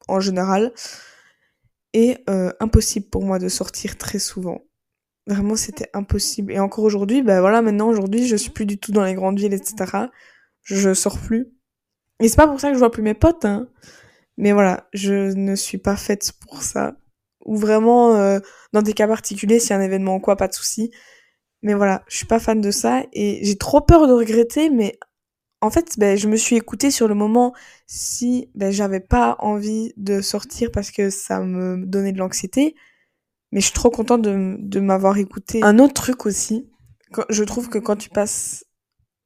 en 0.07 0.19
général 0.19 0.73
et 1.93 2.17
impossible 2.59 3.07
pour 3.09 3.23
moi 3.23 3.39
de 3.39 3.47
sortir 3.47 3.97
très 3.97 4.19
souvent. 4.19 4.63
Vraiment, 5.27 5.55
c'était 5.55 5.89
impossible. 5.93 6.51
Et 6.51 6.59
encore 6.59 6.83
aujourd'hui, 6.83 7.21
ben 7.21 7.39
voilà, 7.39 7.61
maintenant, 7.61 7.87
aujourd'hui, 7.87 8.27
je 8.27 8.35
suis 8.35 8.49
plus 8.49 8.65
du 8.65 8.77
tout 8.79 8.91
dans 8.91 9.03
les 9.03 9.13
grandes 9.13 9.39
villes, 9.39 9.53
etc 9.53 10.07
je 10.65 10.93
sors 10.93 11.17
plus. 11.19 11.47
Et 12.19 12.27
c'est 12.27 12.35
pas 12.35 12.47
pour 12.47 12.59
ça 12.59 12.69
que 12.69 12.73
je 12.73 12.79
vois 12.79 12.91
plus 12.91 13.03
mes 13.03 13.13
potes, 13.13 13.45
hein. 13.45 13.69
Mais 14.37 14.51
voilà, 14.51 14.89
je 14.93 15.33
ne 15.33 15.55
suis 15.55 15.77
pas 15.77 15.95
faite 15.95 16.33
pour 16.41 16.61
ça. 16.61 16.97
Ou 17.45 17.55
vraiment, 17.55 18.15
euh, 18.15 18.39
dans 18.73 18.81
des 18.81 18.93
cas 18.93 19.07
particuliers, 19.07 19.59
s'il 19.59 19.69
y 19.69 19.73
a 19.73 19.77
un 19.77 19.81
événement 19.81 20.15
ou 20.15 20.19
quoi, 20.19 20.35
pas 20.35 20.49
de 20.49 20.53
souci. 20.53 20.91
Mais 21.61 21.73
voilà, 21.73 22.03
je 22.07 22.17
suis 22.17 22.25
pas 22.25 22.39
fan 22.39 22.59
de 22.59 22.71
ça 22.71 23.03
et 23.13 23.39
j'ai 23.43 23.57
trop 23.57 23.81
peur 23.81 24.07
de 24.07 24.13
regretter, 24.13 24.69
mais 24.69 24.99
en 25.61 25.69
fait, 25.69 25.97
ben, 25.97 26.17
je 26.17 26.27
me 26.27 26.35
suis 26.35 26.57
écoutée 26.57 26.91
sur 26.91 27.07
le 27.07 27.15
moment 27.15 27.53
si 27.87 28.49
ben, 28.55 28.71
j'avais 28.71 28.99
pas 28.99 29.37
envie 29.39 29.93
de 29.95 30.21
sortir 30.21 30.69
parce 30.71 30.91
que 30.91 31.09
ça 31.09 31.39
me 31.39 31.85
donnait 31.85 32.11
de 32.11 32.19
l'anxiété. 32.19 32.75
Mais 33.51 33.61
je 33.61 33.65
suis 33.67 33.73
trop 33.73 33.89
contente 33.89 34.21
de, 34.21 34.57
de 34.59 34.79
m'avoir 34.79 35.17
écouté. 35.17 35.61
Un 35.63 35.79
autre 35.79 35.93
truc 35.93 36.25
aussi, 36.25 36.69
je 37.29 37.43
trouve 37.43 37.69
que 37.69 37.77
quand 37.77 37.95
tu 37.95 38.09
passes 38.09 38.65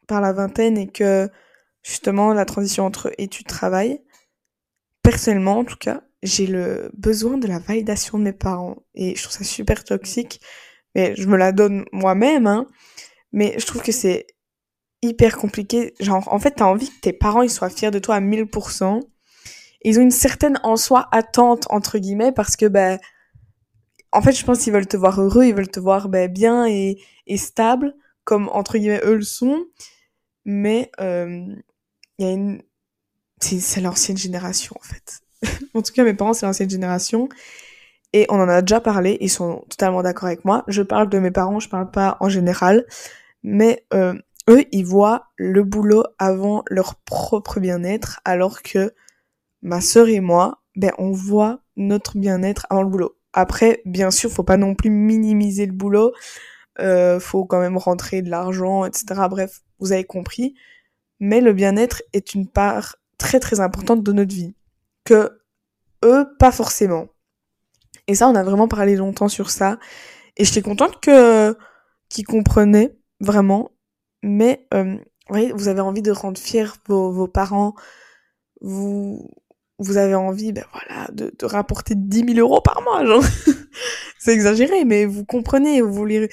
par 0.10 0.20
la 0.20 0.34
vingtaine 0.34 0.78
et 0.78 0.88
que 0.88 1.30
justement 1.84 2.34
la 2.34 2.44
transition 2.44 2.86
entre 2.86 3.14
études-travail, 3.18 4.02
personnellement 5.04 5.60
en 5.60 5.64
tout 5.64 5.78
cas, 5.78 6.04
j'ai 6.24 6.48
le 6.48 6.92
besoin 6.94 7.38
de 7.38 7.48
la 7.48 7.60
validation 7.60 8.18
de 8.18 8.24
mes 8.24 8.34
parents. 8.34 8.78
Et 8.94 9.16
je 9.16 9.24
trouve 9.24 9.38
ça 9.38 9.44
super 9.44 9.84
toxique. 9.84 10.42
Mais 10.96 11.16
je 11.16 11.28
me 11.28 11.38
la 11.38 11.52
donne 11.52 11.86
moi-même, 11.92 12.48
hein. 12.48 12.68
Mais 13.32 13.56
je 13.60 13.66
trouve 13.66 13.82
que 13.82 13.92
c'est 13.92 14.28
hyper 15.02 15.38
compliqué. 15.38 15.94
Genre, 16.00 16.28
en 16.32 16.40
fait, 16.40 16.52
t'as 16.52 16.66
envie 16.66 16.90
que 16.90 17.00
tes 17.02 17.14
parents, 17.14 17.44
ils 17.44 17.50
soient 17.50 17.70
fiers 17.70 17.92
de 17.92 18.00
toi 18.00 18.16
à 18.16 18.22
1000%. 18.22 19.02
Ils 19.84 20.00
ont 20.00 20.02
une 20.02 20.12
certaine, 20.12 20.60
en 20.64 20.76
soi, 20.76 21.08
attente, 21.12 21.68
entre 21.70 22.00
guillemets, 22.00 22.32
parce 22.32 22.56
que, 22.58 22.66
ben, 22.66 23.00
en 24.12 24.22
fait, 24.22 24.34
je 24.34 24.44
pense 24.44 24.64
qu'ils 24.64 24.74
veulent 24.74 24.88
te 24.88 24.98
voir 24.98 25.22
heureux, 25.22 25.46
ils 25.46 25.54
veulent 25.54 25.70
te 25.70 25.80
voir, 25.80 26.10
ben, 26.10 26.30
bien 26.30 26.66
et, 26.66 26.98
et 27.28 27.38
stable, 27.38 27.96
comme, 28.26 28.50
entre 28.52 28.78
guillemets, 28.78 29.02
eux 29.06 29.16
le 29.16 29.22
sont. 29.22 29.64
Mais, 30.52 30.92
euh, 31.00 31.46
il 32.18 32.26
y 32.26 32.28
a 32.28 32.34
une, 32.34 32.64
c'est 33.40 33.82
l'ancienne 33.82 34.18
génération, 34.18 34.76
en 34.80 34.84
fait. 34.84 35.22
en 35.76 35.84
tout 35.84 35.94
cas, 35.94 36.04
mes 36.04 36.16
parents, 36.16 36.34
c'est 36.34 36.48
l'ancienne 36.48 36.72
génération. 36.72 37.30
Et 38.14 38.26
on 38.30 38.42
en 38.42 38.50
a 38.50 38.64
déjà 38.64 38.82
parlé, 38.82 39.20
ils 39.22 39.30
sont 39.30 39.64
totalement 39.70 40.02
d'accord 40.02 40.26
avec 40.26 40.44
moi. 40.44 40.64
Je 40.68 40.82
parle 40.82 41.08
de 41.08 41.20
mes 41.20 41.30
parents, 41.30 41.60
je 41.60 41.70
parle 41.70 41.92
pas 41.92 42.18
en 42.20 42.30
général. 42.30 42.88
Mais 43.44 43.86
euh, 43.94 44.16
eux, 44.50 44.66
ils 44.72 44.86
voient 44.86 45.28
le 45.36 45.64
boulot 45.64 46.04
avant 46.18 46.64
leur 46.68 46.96
propre 46.96 47.60
bien-être, 47.60 48.20
alors 48.26 48.64
que 48.64 48.92
ma 49.62 49.82
sœur 49.82 50.08
et 50.08 50.20
moi, 50.20 50.64
ben, 50.76 50.92
on 50.98 51.12
voit 51.12 51.60
notre 51.78 52.18
bien-être 52.18 52.66
avant 52.72 52.82
le 52.82 52.90
boulot. 52.90 53.16
Après, 53.34 53.84
bien 53.86 54.10
sûr, 54.10 54.32
faut 54.32 54.42
pas 54.42 54.58
non 54.58 54.74
plus 54.74 54.90
minimiser 54.90 55.68
le 55.68 55.74
boulot. 55.74 56.14
Euh, 56.80 57.20
faut 57.20 57.46
quand 57.46 57.60
même 57.60 57.78
rentrer 57.78 58.24
de 58.24 58.32
l'argent, 58.32 58.86
etc. 58.86 59.22
Bref, 59.30 59.62
vous 59.80 59.92
avez 59.92 60.04
compris. 60.04 60.56
Mais 61.20 61.42
le 61.42 61.54
bien-être 61.54 62.02
est 62.14 62.34
une 62.34 62.48
part 62.48 62.96
très 63.18 63.40
très 63.40 63.60
importante 63.60 64.04
de 64.04 64.12
notre 64.12 64.34
vie. 64.34 64.54
Que 65.04 65.42
eux, 66.06 66.26
pas 66.40 66.52
forcément. 66.52 67.08
Et 68.08 68.16
ça, 68.16 68.28
on 68.28 68.36
a 68.36 68.44
vraiment 68.44 68.68
parlé 68.68 68.96
longtemps 68.96 69.28
sur 69.28 69.50
ça. 69.50 69.80
Et 70.38 70.46
j'étais 70.46 70.62
contente 70.62 71.00
que 71.02 71.58
qu'ils 72.10 72.26
comprenaient 72.26 72.98
vraiment. 73.20 73.72
Mais 74.24 74.68
euh, 74.74 74.98
vous 75.30 75.68
avez 75.68 75.82
envie 75.82 76.02
de 76.02 76.12
rendre 76.12 76.40
fiers 76.40 76.72
vos, 76.88 77.12
vos 77.12 77.28
parents. 77.28 77.76
Vous 78.62 79.30
vous 79.80 79.98
avez 79.98 80.16
envie, 80.16 80.52
ben 80.52 80.66
voilà, 80.74 81.08
de, 81.12 81.34
rapporter 81.46 81.96
10 81.96 82.36
000 82.36 82.40
euros 82.40 82.62
par 82.62 82.82
mois, 82.82 83.02
c'est 84.20 84.34
exagéré, 84.34 84.84
mais 84.84 85.06
vous 85.06 85.24
comprenez, 85.24 85.82
vous 85.82 85.94
voulez, 85.94 86.30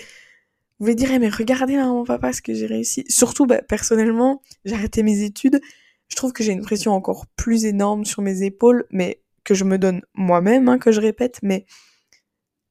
vous 0.78 0.84
voulez 0.84 0.94
dire, 0.94 1.10
eh, 1.10 1.18
mais 1.18 1.28
regardez 1.28 1.76
mon 1.76 2.04
papa 2.04 2.32
ce 2.32 2.42
que 2.42 2.52
j'ai 2.52 2.66
réussi. 2.66 3.04
Surtout, 3.08 3.46
ben, 3.46 3.62
personnellement, 3.66 4.42
j'ai 4.64 4.74
arrêté 4.74 5.02
mes 5.02 5.22
études. 5.22 5.60
Je 6.08 6.16
trouve 6.16 6.32
que 6.32 6.44
j'ai 6.44 6.52
une 6.52 6.62
pression 6.62 6.92
encore 6.92 7.26
plus 7.36 7.64
énorme 7.64 8.04
sur 8.04 8.22
mes 8.22 8.42
épaules, 8.42 8.86
mais 8.90 9.22
que 9.46 9.54
je 9.54 9.64
me 9.64 9.78
donne 9.78 10.02
moi-même, 10.14 10.68
hein, 10.68 10.78
que 10.78 10.92
je 10.92 11.00
répète, 11.00 11.38
mais 11.42 11.66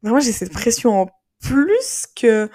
vraiment 0.03 0.19
j'ai 0.19 0.33
cette 0.33 0.51
pression 0.51 1.01
en 1.01 1.09
plus 1.41 2.05
que 2.15 2.49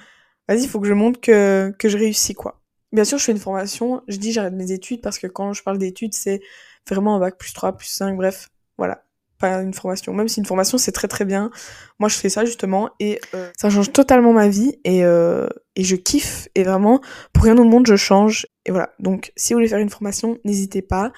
vas-y, 0.46 0.62
il 0.62 0.68
faut 0.68 0.80
que 0.80 0.86
je 0.86 0.92
montre 0.92 1.20
que, 1.20 1.74
que 1.78 1.88
je 1.88 1.98
réussis 1.98 2.34
quoi. 2.34 2.60
Bien 2.92 3.04
sûr, 3.04 3.18
je 3.18 3.24
fais 3.24 3.32
une 3.32 3.38
formation, 3.38 4.02
je 4.08 4.16
dis 4.16 4.32
j'arrête 4.32 4.54
mes 4.54 4.72
études 4.72 5.00
parce 5.00 5.18
que 5.18 5.26
quand 5.26 5.52
je 5.52 5.62
parle 5.62 5.78
d'études, 5.78 6.14
c'est 6.14 6.40
vraiment 6.88 7.16
un 7.16 7.20
bac 7.20 7.38
plus 7.38 7.52
3, 7.52 7.76
plus 7.76 7.88
5, 7.88 8.16
bref, 8.16 8.50
voilà. 8.78 9.04
Pas 9.40 9.62
une 9.62 9.74
formation. 9.74 10.12
Même 10.12 10.28
si 10.28 10.38
une 10.38 10.46
formation, 10.46 10.78
c'est 10.78 10.92
très 10.92 11.08
très 11.08 11.24
bien. 11.24 11.50
Moi, 11.98 12.08
je 12.08 12.16
fais 12.16 12.28
ça 12.28 12.44
justement 12.44 12.90
et 13.00 13.20
euh, 13.34 13.50
ça 13.58 13.70
change 13.70 13.90
totalement 13.90 14.32
ma 14.32 14.48
vie 14.48 14.78
et, 14.84 15.04
euh, 15.04 15.48
et 15.76 15.82
je 15.82 15.96
kiffe. 15.96 16.48
Et 16.54 16.62
vraiment, 16.62 17.00
pour 17.32 17.44
rien 17.44 17.56
au 17.56 17.64
monde, 17.64 17.86
je 17.86 17.96
change. 17.96 18.46
Et 18.66 18.70
voilà. 18.70 18.90
Donc, 18.98 19.32
si 19.36 19.52
vous 19.52 19.58
voulez 19.58 19.68
faire 19.68 19.78
une 19.78 19.90
formation, 19.90 20.38
n'hésitez 20.44 20.82
pas. 20.82 21.10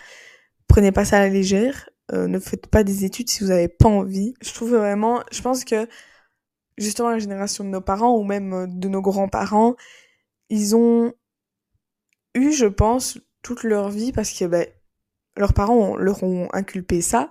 Prenez 0.69 0.93
pas 0.93 1.05
ça 1.05 1.19
à 1.19 1.21
la 1.21 1.29
légère. 1.29 1.91
Euh, 2.13 2.29
ne 2.29 2.39
faites 2.39 2.69
pas 2.69 2.85
des 2.85 3.05
études 3.05 3.29
si 3.29 3.43
vous 3.43 3.51
n'avez 3.51 3.69
pas 3.69 3.89
envie. 3.89 4.35
Je 4.41 4.55
trouve 4.55 4.77
vraiment, 4.77 5.23
je 5.33 5.43
pense 5.43 5.65
que 5.65 5.89
justement 6.79 7.11
la 7.11 7.19
génération 7.19 7.65
de 7.65 7.71
nos 7.71 7.81
parents 7.81 8.17
ou 8.17 8.25
même 8.25 8.79
de 8.79 8.89
nos 8.89 9.03
grands-parents, 9.03 9.75
ils 10.49 10.77
ont 10.77 11.13
eu, 12.35 12.53
je 12.53 12.67
pense, 12.67 13.19
toute 13.43 13.65
leur 13.65 13.89
vie 13.89 14.13
parce 14.13 14.33
que 14.33 14.45
ben, 14.45 14.67
leurs 15.37 15.55
parents 15.55 15.97
leur 15.97 16.23
ont 16.23 16.49
inculpé 16.53 17.01
ça. 17.03 17.29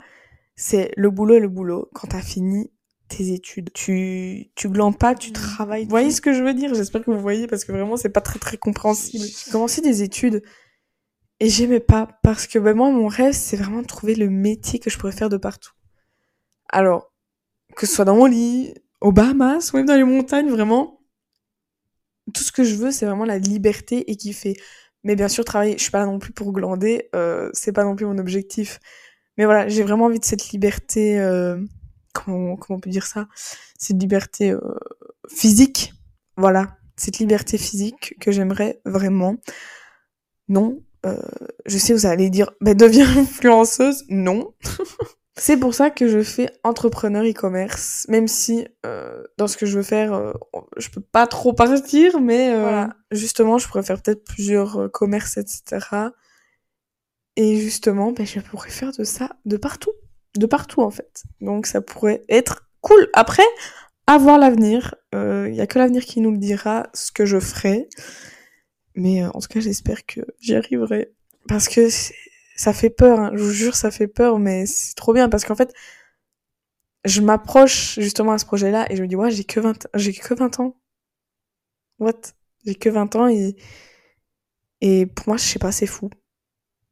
C'est 0.64 0.92
le 0.96 1.10
boulot 1.10 1.38
et 1.38 1.40
le 1.40 1.50
boulot. 1.50 1.90
Quand 1.92 2.10
t'as 2.10 2.22
fini 2.22 2.72
tes 3.08 3.34
études, 3.34 3.74
tu 3.74 4.52
tu 4.54 4.70
glandes 4.70 4.96
pas, 5.00 5.16
tu 5.16 5.32
mmh. 5.32 5.34
travailles. 5.34 5.84
Vous 5.86 5.90
voyez 5.90 6.12
ce 6.12 6.22
que 6.22 6.34
je 6.34 6.44
veux 6.44 6.54
dire? 6.54 6.76
J'espère 6.76 7.04
que 7.04 7.10
vous 7.10 7.20
voyez 7.20 7.48
parce 7.48 7.66
que 7.66 7.72
vraiment 7.72 7.98
c'est 7.98 8.10
pas 8.10 8.22
très 8.22 8.38
très 8.38 8.58
compréhensible. 8.58 9.26
Commencer 9.52 9.82
des 9.82 10.04
études 10.04 10.44
et 11.40 11.50
j'aimais 11.50 11.80
pas 11.80 12.20
parce 12.22 12.46
que 12.46 12.60
ben, 12.60 12.76
moi, 12.76 12.92
mon 12.92 13.08
rêve, 13.08 13.34
c'est 13.34 13.58
vraiment 13.58 13.82
de 13.82 13.88
trouver 13.88 14.14
le 14.14 14.30
métier 14.30 14.78
que 14.78 14.92
je 14.92 15.00
pourrais 15.00 15.12
faire 15.12 15.30
de 15.30 15.38
partout. 15.38 15.72
Alors, 16.70 17.12
que 17.76 17.88
ce 17.88 17.96
soit 17.96 18.06
dans 18.06 18.16
mon 18.16 18.26
lit, 18.26 18.76
aux 19.02 19.12
Bahamas, 19.12 19.74
ou 19.74 19.78
même 19.78 19.88
dans 19.88 19.96
les 19.96 20.04
montagnes, 20.04 20.52
vraiment, 20.52 21.02
tout 22.36 22.44
ce 22.44 22.52
que 22.52 22.64
je 22.64 22.76
veux, 22.76 22.92
c'est 22.92 23.08
vraiment 23.08 23.26
la 23.26 23.40
liberté 23.40 24.12
et 24.12 24.16
kiffer. 24.16 24.56
Mais 25.04 25.16
bien 25.16 25.28
sûr, 25.28 25.44
travailler, 25.44 25.74
je 25.80 25.82
suis 25.82 25.90
pas 25.90 26.02
là 26.02 26.06
non 26.06 26.20
plus 26.20 26.34
pour 26.34 26.54
glander, 26.54 27.10
euh, 27.16 27.50
c'est 27.54 27.72
pas 27.72 27.84
non 27.84 27.96
plus 27.96 28.06
mon 28.06 28.20
objectif. 28.20 28.80
Mais 29.42 29.46
voilà, 29.46 29.68
j'ai 29.68 29.82
vraiment 29.82 30.06
envie 30.06 30.20
de 30.20 30.24
cette 30.24 30.50
liberté, 30.50 31.20
euh, 31.20 31.58
comment, 32.14 32.56
comment 32.58 32.78
on 32.78 32.80
peut 32.80 32.92
dire 32.92 33.08
ça? 33.08 33.28
Cette 33.76 34.00
liberté 34.00 34.52
euh, 34.52 34.60
physique, 35.28 35.96
voilà, 36.38 36.78
cette 36.96 37.18
liberté 37.18 37.58
physique 37.58 38.14
que 38.22 38.32
j'aimerais 38.32 38.82
vraiment. 38.86 39.38
Non, 40.48 40.84
euh, 41.08 41.18
je 41.66 41.80
sais, 41.80 41.92
vous 41.92 42.06
allez 42.06 42.30
dire, 42.30 42.52
bah, 42.62 42.76
deviens 42.76 43.08
influenceuse? 43.18 44.04
Non. 44.10 44.54
c'est 45.40 45.58
pour 45.58 45.74
ça 45.74 45.90
que 45.90 46.08
je 46.08 46.22
fais 46.22 46.52
entrepreneur 46.64 47.24
e-commerce, 47.24 48.06
même 48.10 48.28
si 48.28 48.68
euh, 48.86 49.24
dans 49.40 49.48
ce 49.48 49.58
que 49.58 49.66
je 49.66 49.78
veux 49.78 49.84
faire, 49.84 50.14
euh, 50.14 50.34
je 50.78 50.90
peux 50.92 51.02
pas 51.02 51.26
trop 51.26 51.54
partir, 51.54 52.22
mais 52.22 52.54
voilà. 52.54 52.92
justement, 53.10 53.58
je 53.58 53.68
pourrais 53.68 53.82
faire 53.82 54.00
peut-être 54.04 54.24
plusieurs 54.24 54.92
commerces, 54.92 55.38
etc. 55.38 56.12
Et 57.38 57.58
justement, 57.58 58.12
ben, 58.12 58.26
je 58.26 58.40
pourrais 58.40 58.70
faire 58.70 58.92
de 58.92 59.04
ça 59.04 59.30
de 59.46 59.58
partout, 59.58 59.92
de 60.36 60.46
partout 60.46 60.82
en 60.82 60.92
fait. 60.92 61.24
Donc 61.40 61.66
ça 61.66 61.82
pourrait 61.82 62.24
être 62.30 62.70
cool. 62.82 63.10
Après, 63.14 63.44
à 64.08 64.18
voir 64.18 64.38
l'avenir. 64.38 64.96
Il 65.14 65.54
y 65.54 65.62
a 65.62 65.68
que 65.68 65.80
l'avenir 65.80 66.06
qui 66.06 66.22
nous 66.22 66.32
le 66.32 66.38
dira 66.38 66.90
ce 66.94 67.12
que 67.12 67.26
je 67.26 67.40
ferai. 67.40 67.88
Mais 68.96 69.24
euh, 69.24 69.30
en 69.34 69.40
tout 69.40 69.48
cas, 69.48 69.60
j'espère 69.60 70.06
que 70.06 70.22
j'y 70.40 70.56
arriverai. 70.56 71.14
Parce 71.48 71.68
que 71.68 71.88
ça 72.56 72.74
fait 72.74 72.90
peur, 72.90 73.20
hein. 73.20 73.32
je 73.34 73.44
vous 73.44 73.52
jure, 73.52 73.76
ça 73.76 73.92
fait 73.92 74.08
peur, 74.08 74.40
mais 74.40 74.66
c'est 74.66 74.96
trop 74.96 75.14
bien 75.14 75.30
parce 75.30 75.46
qu'en 75.46 75.56
fait, 75.56 75.74
je 77.06 77.22
m'approche 77.22 78.00
justement 78.00 78.34
à 78.34 78.38
ce 78.38 78.46
projet-là 78.46 78.92
et 78.92 78.96
je 78.96 79.02
me 79.02 79.08
dis, 79.08 79.16
ouais, 79.16 79.32
j'ai 79.32 79.44
que 79.44 79.60
20, 79.60 79.88
j'ai 79.96 80.14
que 80.14 80.34
20 80.34 80.60
ans. 80.60 80.78
What? 82.00 82.22
J'ai 82.66 82.76
que 82.76 82.90
20 82.90 83.16
ans 83.16 83.28
et, 83.28 83.56
et 84.82 85.06
pour 85.08 85.30
moi, 85.30 85.38
je 85.38 85.44
sais 85.44 85.60
pas, 85.60 85.72
c'est 85.72 85.88
fou. 85.88 86.10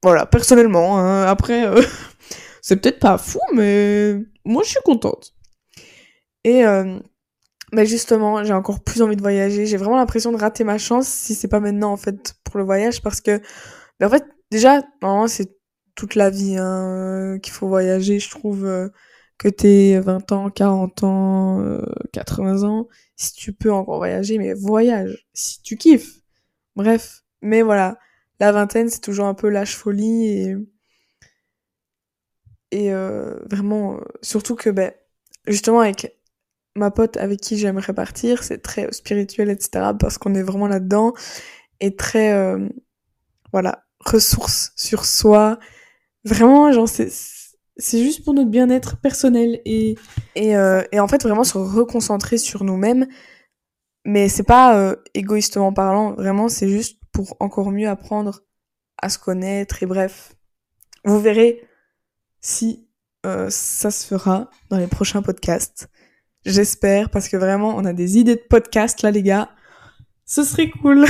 Voilà, 0.04 0.26
personnellement, 0.26 0.98
hein. 0.98 1.24
après, 1.24 1.66
euh, 1.66 1.82
c'est 2.62 2.78
peut-être 2.78 3.00
pas 3.00 3.18
fou, 3.18 3.40
mais 3.54 4.16
moi, 4.46 4.64
je 4.64 4.70
suis 4.70 4.80
contente. 4.84 5.34
Et, 6.44 6.66
euh, 6.66 7.00
mais 7.74 7.86
justement, 7.86 8.44
j'ai 8.44 8.54
encore 8.54 8.82
plus 8.84 9.02
envie 9.02 9.16
de 9.16 9.22
voyager. 9.22 9.66
J'ai 9.66 9.78
vraiment 9.78 9.98
l'impression 9.98 10.32
de 10.32 10.38
rater 10.38 10.64
ma 10.64 10.78
chance 10.78 11.08
si 11.08 11.36
c'est 11.36 11.48
pas 11.48 11.60
maintenant 11.60 11.92
en 11.92 11.98
fait 11.98 12.36
pour 12.44 12.58
le 12.58 12.64
voyage 12.64 13.02
parce 13.02 13.22
que 13.22 13.42
mais 14.00 14.06
en 14.06 14.10
fait 14.10 14.26
déjà 14.52 14.82
c'est 15.28 15.56
toute 15.96 16.16
la 16.16 16.30
vie 16.30 16.56
hein, 16.58 17.40
qu'il 17.44 17.54
faut 17.54 17.68
voyager, 17.68 18.20
je 18.20 18.30
trouve 18.30 18.66
euh, 18.66 18.90
que 19.38 19.50
t'es 19.50 20.00
20 20.00 20.32
ans, 20.32 20.50
40 20.50 21.04
ans, 21.04 21.62
euh, 21.62 21.82
80 22.14 22.64
ans, 22.64 22.88
si 23.18 23.34
tu 23.34 23.54
peux 23.54 23.72
encore 23.72 23.98
voyager, 23.98 24.38
mais 24.38 24.54
voyage, 24.54 25.28
si 25.34 25.62
tu 25.62 25.78
kiffes. 25.78 26.22
Bref, 26.76 27.24
mais 27.42 27.62
voilà, 27.62 27.98
la 28.40 28.52
vingtaine 28.52 28.90
c'est 28.90 29.02
toujours 29.02 29.26
un 29.26 29.34
peu 29.34 29.50
l'âge 29.50 29.76
folie 29.76 30.28
et 30.28 30.56
et 32.72 32.94
euh, 32.94 33.40
vraiment 33.50 33.96
euh, 33.96 34.02
surtout 34.22 34.56
que 34.56 34.70
ben 34.70 34.92
justement 35.48 35.80
avec 35.82 36.20
ma 36.76 36.92
pote 36.92 37.18
avec 37.18 37.42
qui 37.42 37.58
j'aimerais 37.58 37.94
partir, 37.94 38.44
c'est 38.44 38.60
très 38.60 38.92
spirituel, 38.92 39.50
etc. 39.50 39.92
Parce 40.00 40.18
qu'on 40.18 40.34
est 40.36 40.44
vraiment 40.44 40.68
là-dedans 40.68 41.14
et 41.80 41.96
très, 41.96 42.34
euh, 42.34 42.68
voilà, 43.52 43.86
ressources 44.06 44.74
sur 44.76 45.06
soi. 45.06 45.60
Vraiment, 46.26 46.72
genre, 46.72 46.90
c'est, 46.90 47.10
c'est 47.78 48.04
juste 48.04 48.24
pour 48.26 48.34
notre 48.34 48.50
bien-être 48.50 48.98
personnel 48.98 49.62
et, 49.66 49.96
et, 50.36 50.58
euh, 50.58 50.84
et 50.92 51.00
en 51.00 51.08
fait, 51.08 51.24
vraiment 51.24 51.44
se 51.44 51.58
reconcentrer 51.58 52.38
sur 52.38 52.64
nous-mêmes. 52.64 53.08
Mais 54.06 54.30
c'est 54.30 54.44
pas 54.44 54.78
euh, 54.78 54.96
égoïstement 55.14 55.74
parlant, 55.74 56.14
vraiment, 56.14 56.50
c'est 56.50 56.70
juste 56.70 57.00
pour 57.12 57.36
encore 57.40 57.72
mieux 57.72 57.88
apprendre 57.88 58.42
à 59.02 59.10
se 59.10 59.20
connaître 59.20 59.84
et 59.84 59.86
bref. 59.86 60.36
Vous 61.06 61.20
verrez 61.20 61.62
si 62.40 62.88
euh, 63.26 63.50
ça 63.50 63.92
se 63.92 64.08
fera 64.08 64.50
dans 64.70 64.78
les 64.78 64.88
prochains 64.88 65.22
podcasts. 65.22 65.90
J'espère, 66.46 67.10
parce 67.10 67.28
que 67.28 67.38
vraiment, 67.38 67.76
on 67.76 67.86
a 67.86 67.94
des 67.94 68.18
idées 68.18 68.36
de 68.36 68.44
podcast 68.50 69.02
là, 69.02 69.12
les 69.12 69.24
gars. 69.24 69.50
Ce 70.26 70.44
serait 70.44 70.70
cool. 70.70 71.06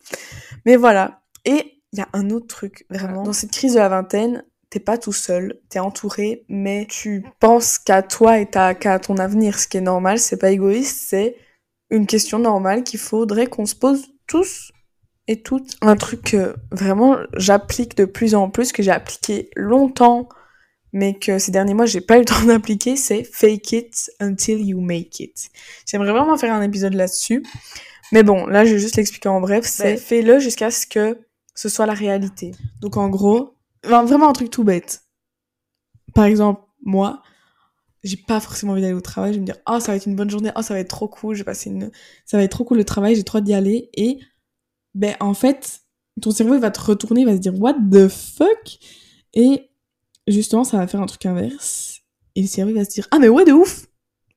Mais 0.66 0.76
voilà. 0.76 1.22
Et 1.44 1.82
il 1.92 1.98
y 1.98 2.02
a 2.02 2.08
un 2.12 2.30
autre 2.30 2.48
truc, 2.48 2.86
vraiment. 2.90 3.22
Dans 3.22 3.32
cette 3.32 3.52
crise 3.52 3.74
de 3.74 3.78
la 3.78 3.88
vingtaine, 3.88 4.44
t'es 4.70 4.80
pas 4.80 4.98
tout 4.98 5.12
seul, 5.12 5.60
t'es 5.68 5.78
entouré, 5.78 6.44
mais 6.48 6.86
tu 6.90 7.24
penses 7.38 7.78
qu'à 7.78 8.02
toi 8.02 8.40
et 8.40 8.46
qu'à 8.46 8.98
ton 8.98 9.18
avenir, 9.18 9.56
ce 9.56 9.68
qui 9.68 9.76
est 9.76 9.80
normal, 9.80 10.18
c'est 10.18 10.36
pas 10.36 10.50
égoïste, 10.50 11.00
c'est 11.08 11.36
une 11.94 12.06
question 12.06 12.38
normale 12.38 12.84
qu'il 12.84 13.00
faudrait 13.00 13.46
qu'on 13.46 13.66
se 13.66 13.74
pose 13.74 14.06
tous 14.26 14.72
et 15.26 15.42
toutes. 15.42 15.76
Un 15.80 15.96
truc 15.96 16.22
que 16.22 16.54
vraiment 16.70 17.16
j'applique 17.36 17.96
de 17.96 18.04
plus 18.04 18.34
en 18.34 18.50
plus, 18.50 18.72
que 18.72 18.82
j'ai 18.82 18.90
appliqué 18.90 19.50
longtemps, 19.56 20.28
mais 20.92 21.18
que 21.18 21.38
ces 21.38 21.50
derniers 21.52 21.74
mois 21.74 21.86
j'ai 21.86 22.00
pas 22.00 22.16
eu 22.16 22.20
le 22.20 22.24
temps 22.26 22.44
d'appliquer, 22.44 22.96
c'est 22.96 23.24
fake 23.24 23.72
it 23.72 24.10
until 24.20 24.58
you 24.58 24.80
make 24.80 25.20
it. 25.20 25.50
J'aimerais 25.86 26.12
vraiment 26.12 26.36
faire 26.36 26.52
un 26.52 26.62
épisode 26.62 26.94
là-dessus. 26.94 27.44
Mais 28.12 28.22
bon, 28.22 28.46
là 28.46 28.64
je 28.64 28.74
vais 28.74 28.80
juste 28.80 28.96
l'expliquer 28.96 29.28
en 29.28 29.40
bref, 29.40 29.64
c'est 29.64 29.96
fais-le 29.96 30.38
jusqu'à 30.38 30.70
ce 30.70 30.86
que 30.86 31.18
ce 31.54 31.68
soit 31.68 31.86
la 31.86 31.94
réalité. 31.94 32.52
Donc 32.80 32.96
en 32.96 33.08
gros, 33.08 33.56
vraiment 33.82 34.28
un 34.28 34.32
truc 34.32 34.50
tout 34.50 34.64
bête. 34.64 35.02
Par 36.14 36.24
exemple, 36.24 36.60
moi, 36.82 37.22
j'ai 38.04 38.16
pas 38.16 38.40
forcément 38.40 38.72
envie 38.72 38.82
d'aller 38.82 38.94
au 38.94 39.00
travail, 39.00 39.32
je 39.32 39.36
vais 39.38 39.40
me 39.40 39.46
dire 39.46 39.56
"Ah, 39.66 39.76
oh, 39.76 39.80
ça 39.80 39.92
va 39.92 39.96
être 39.96 40.06
une 40.06 40.16
bonne 40.16 40.30
journée, 40.30 40.50
oh, 40.56 40.62
ça 40.62 40.74
va 40.74 40.80
être 40.80 40.88
trop 40.88 41.08
cool, 41.08 41.34
je 41.34 41.40
vais 41.40 41.44
passer 41.44 41.70
une 41.70 41.90
ça 42.26 42.36
va 42.36 42.44
être 42.44 42.52
trop 42.52 42.64
cool 42.64 42.78
le 42.78 42.84
travail, 42.84 43.16
j'ai 43.16 43.24
trop 43.24 43.40
d'y 43.40 43.54
aller" 43.54 43.90
et 43.94 44.20
ben 44.94 45.16
en 45.20 45.34
fait, 45.34 45.80
ton 46.22 46.30
cerveau 46.30 46.54
il 46.54 46.60
va 46.60 46.70
te 46.70 46.80
retourner, 46.80 47.22
il 47.22 47.26
va 47.26 47.34
se 47.34 47.40
dire 47.40 47.60
"What 47.60 47.74
the 47.90 48.08
fuck" 48.08 48.78
et 49.34 49.70
justement, 50.28 50.64
ça 50.64 50.78
va 50.78 50.86
faire 50.86 51.00
un 51.00 51.06
truc 51.06 51.26
inverse. 51.26 52.00
Et 52.36 52.42
le 52.42 52.46
cerveau 52.48 52.74
va 52.74 52.84
se 52.84 52.90
dire, 52.90 53.06
ah, 53.10 53.18
mais 53.18 53.28
ouais, 53.28 53.44
de 53.44 53.52
ouf! 53.52 53.86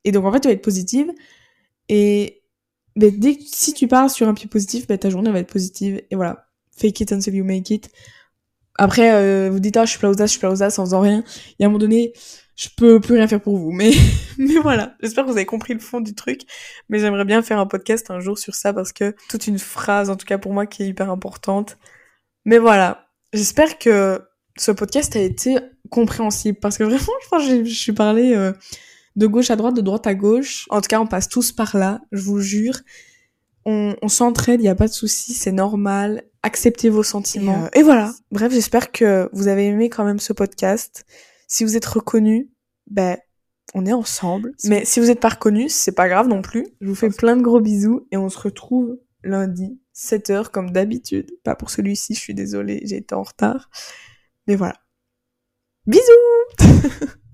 Et 0.03 0.11
donc, 0.11 0.25
en 0.25 0.31
fait, 0.31 0.41
tu 0.41 0.47
vas 0.47 0.53
être 0.53 0.61
positive. 0.61 1.11
Et 1.89 2.43
mais 2.95 3.11
dès 3.11 3.35
que, 3.37 3.43
si 3.45 3.73
tu 3.73 3.87
pars 3.87 4.09
sur 4.09 4.27
un 4.27 4.33
pied 4.33 4.47
positif, 4.47 4.87
bah, 4.87 4.97
ta 4.97 5.09
journée 5.09 5.31
va 5.31 5.39
être 5.39 5.51
positive. 5.51 6.01
Et 6.09 6.15
voilà. 6.15 6.47
Fake 6.75 6.99
it 7.01 7.11
until 7.11 7.35
you 7.35 7.43
make 7.43 7.69
it. 7.69 7.89
Après, 8.75 9.11
euh, 9.13 9.49
vous 9.51 9.59
dites, 9.59 9.77
ah, 9.77 9.85
je 9.85 9.91
suis 9.91 9.99
plausa, 9.99 10.25
je 10.25 10.31
suis 10.31 10.39
plausa 10.39 10.69
sans 10.69 10.85
faisant 10.85 11.01
rien. 11.01 11.23
Et 11.59 11.63
à 11.63 11.67
un 11.67 11.69
moment 11.69 11.79
donné, 11.79 12.13
je 12.57 12.69
peux 12.75 12.99
plus 12.99 13.13
rien 13.13 13.27
faire 13.27 13.39
pour 13.39 13.57
vous. 13.57 13.71
Mais, 13.71 13.91
mais 14.37 14.57
voilà. 14.57 14.95
J'espère 15.01 15.23
que 15.23 15.29
vous 15.29 15.37
avez 15.37 15.45
compris 15.45 15.73
le 15.73 15.79
fond 15.79 16.01
du 16.01 16.15
truc. 16.15 16.41
Mais 16.89 16.99
j'aimerais 16.99 17.23
bien 17.23 17.41
faire 17.43 17.59
un 17.59 17.67
podcast 17.67 18.09
un 18.09 18.19
jour 18.19 18.37
sur 18.37 18.55
ça 18.55 18.73
parce 18.73 18.91
que 18.91 19.15
toute 19.29 19.47
une 19.47 19.59
phrase, 19.59 20.09
en 20.09 20.15
tout 20.15 20.25
cas 20.25 20.39
pour 20.39 20.53
moi, 20.53 20.65
qui 20.65 20.83
est 20.83 20.87
hyper 20.87 21.11
importante. 21.11 21.77
Mais 22.45 22.57
voilà. 22.57 23.07
J'espère 23.31 23.77
que 23.77 24.21
ce 24.57 24.71
podcast 24.71 25.15
a 25.15 25.19
été 25.19 25.57
compréhensible 25.91 26.57
parce 26.59 26.77
que 26.77 26.83
vraiment, 26.83 27.13
je 27.23 27.27
pense 27.29 27.47
que 27.47 27.63
je 27.63 27.73
suis 27.73 27.93
parlé 27.93 28.33
euh, 28.33 28.51
de 29.15 29.27
gauche 29.27 29.51
à 29.51 29.55
droite, 29.55 29.75
de 29.75 29.81
droite 29.81 30.07
à 30.07 30.15
gauche. 30.15 30.65
En 30.71 30.81
tout 30.81 30.87
cas, 30.87 30.99
on 30.99 31.07
passe 31.07 31.29
tous 31.29 31.51
par 31.51 31.77
là, 31.77 32.01
je 32.11 32.21
vous 32.21 32.39
jure. 32.39 32.79
On, 33.65 33.95
on 34.01 34.07
s'entraide, 34.07 34.61
il 34.61 34.63
n'y 34.63 34.69
a 34.69 34.75
pas 34.75 34.87
de 34.87 34.93
souci, 34.93 35.33
c'est 35.33 35.51
normal. 35.51 36.23
Acceptez 36.41 36.89
vos 36.89 37.03
sentiments. 37.03 37.65
Euh, 37.65 37.79
et, 37.79 37.83
voilà. 37.83 38.13
Bref, 38.31 38.51
j'espère 38.51 38.91
que 38.91 39.29
vous 39.33 39.47
avez 39.47 39.67
aimé 39.67 39.89
quand 39.89 40.05
même 40.05 40.19
ce 40.19 40.33
podcast. 40.33 41.05
Si 41.47 41.63
vous 41.63 41.77
êtes 41.77 41.85
reconnu, 41.85 42.51
ben, 42.87 43.17
on 43.73 43.85
est 43.85 43.93
ensemble. 43.93 44.53
Mais 44.65 44.85
si 44.85 44.99
vous 44.99 45.07
n'êtes 45.07 45.19
pas 45.19 45.29
reconnu, 45.29 45.69
c'est 45.69 45.93
pas 45.93 46.07
grave 46.07 46.27
non 46.27 46.41
plus. 46.41 46.67
Je 46.81 46.87
vous 46.87 46.95
fais 46.95 47.09
plein 47.09 47.35
de 47.35 47.41
gros 47.41 47.59
bisous 47.59 48.07
et 48.11 48.17
on 48.17 48.29
se 48.29 48.37
retrouve 48.37 48.99
lundi, 49.23 49.79
7h 49.95 50.49
comme 50.49 50.71
d'habitude. 50.71 51.31
Pas 51.43 51.55
pour 51.55 51.69
celui-ci, 51.69 52.13
je 52.13 52.19
suis 52.19 52.33
désolée, 52.33 52.81
j'ai 52.85 52.97
été 52.97 53.15
en 53.15 53.23
retard. 53.23 53.69
Mais 54.47 54.55
voilà. 54.55 54.75
Bisous 55.85 56.01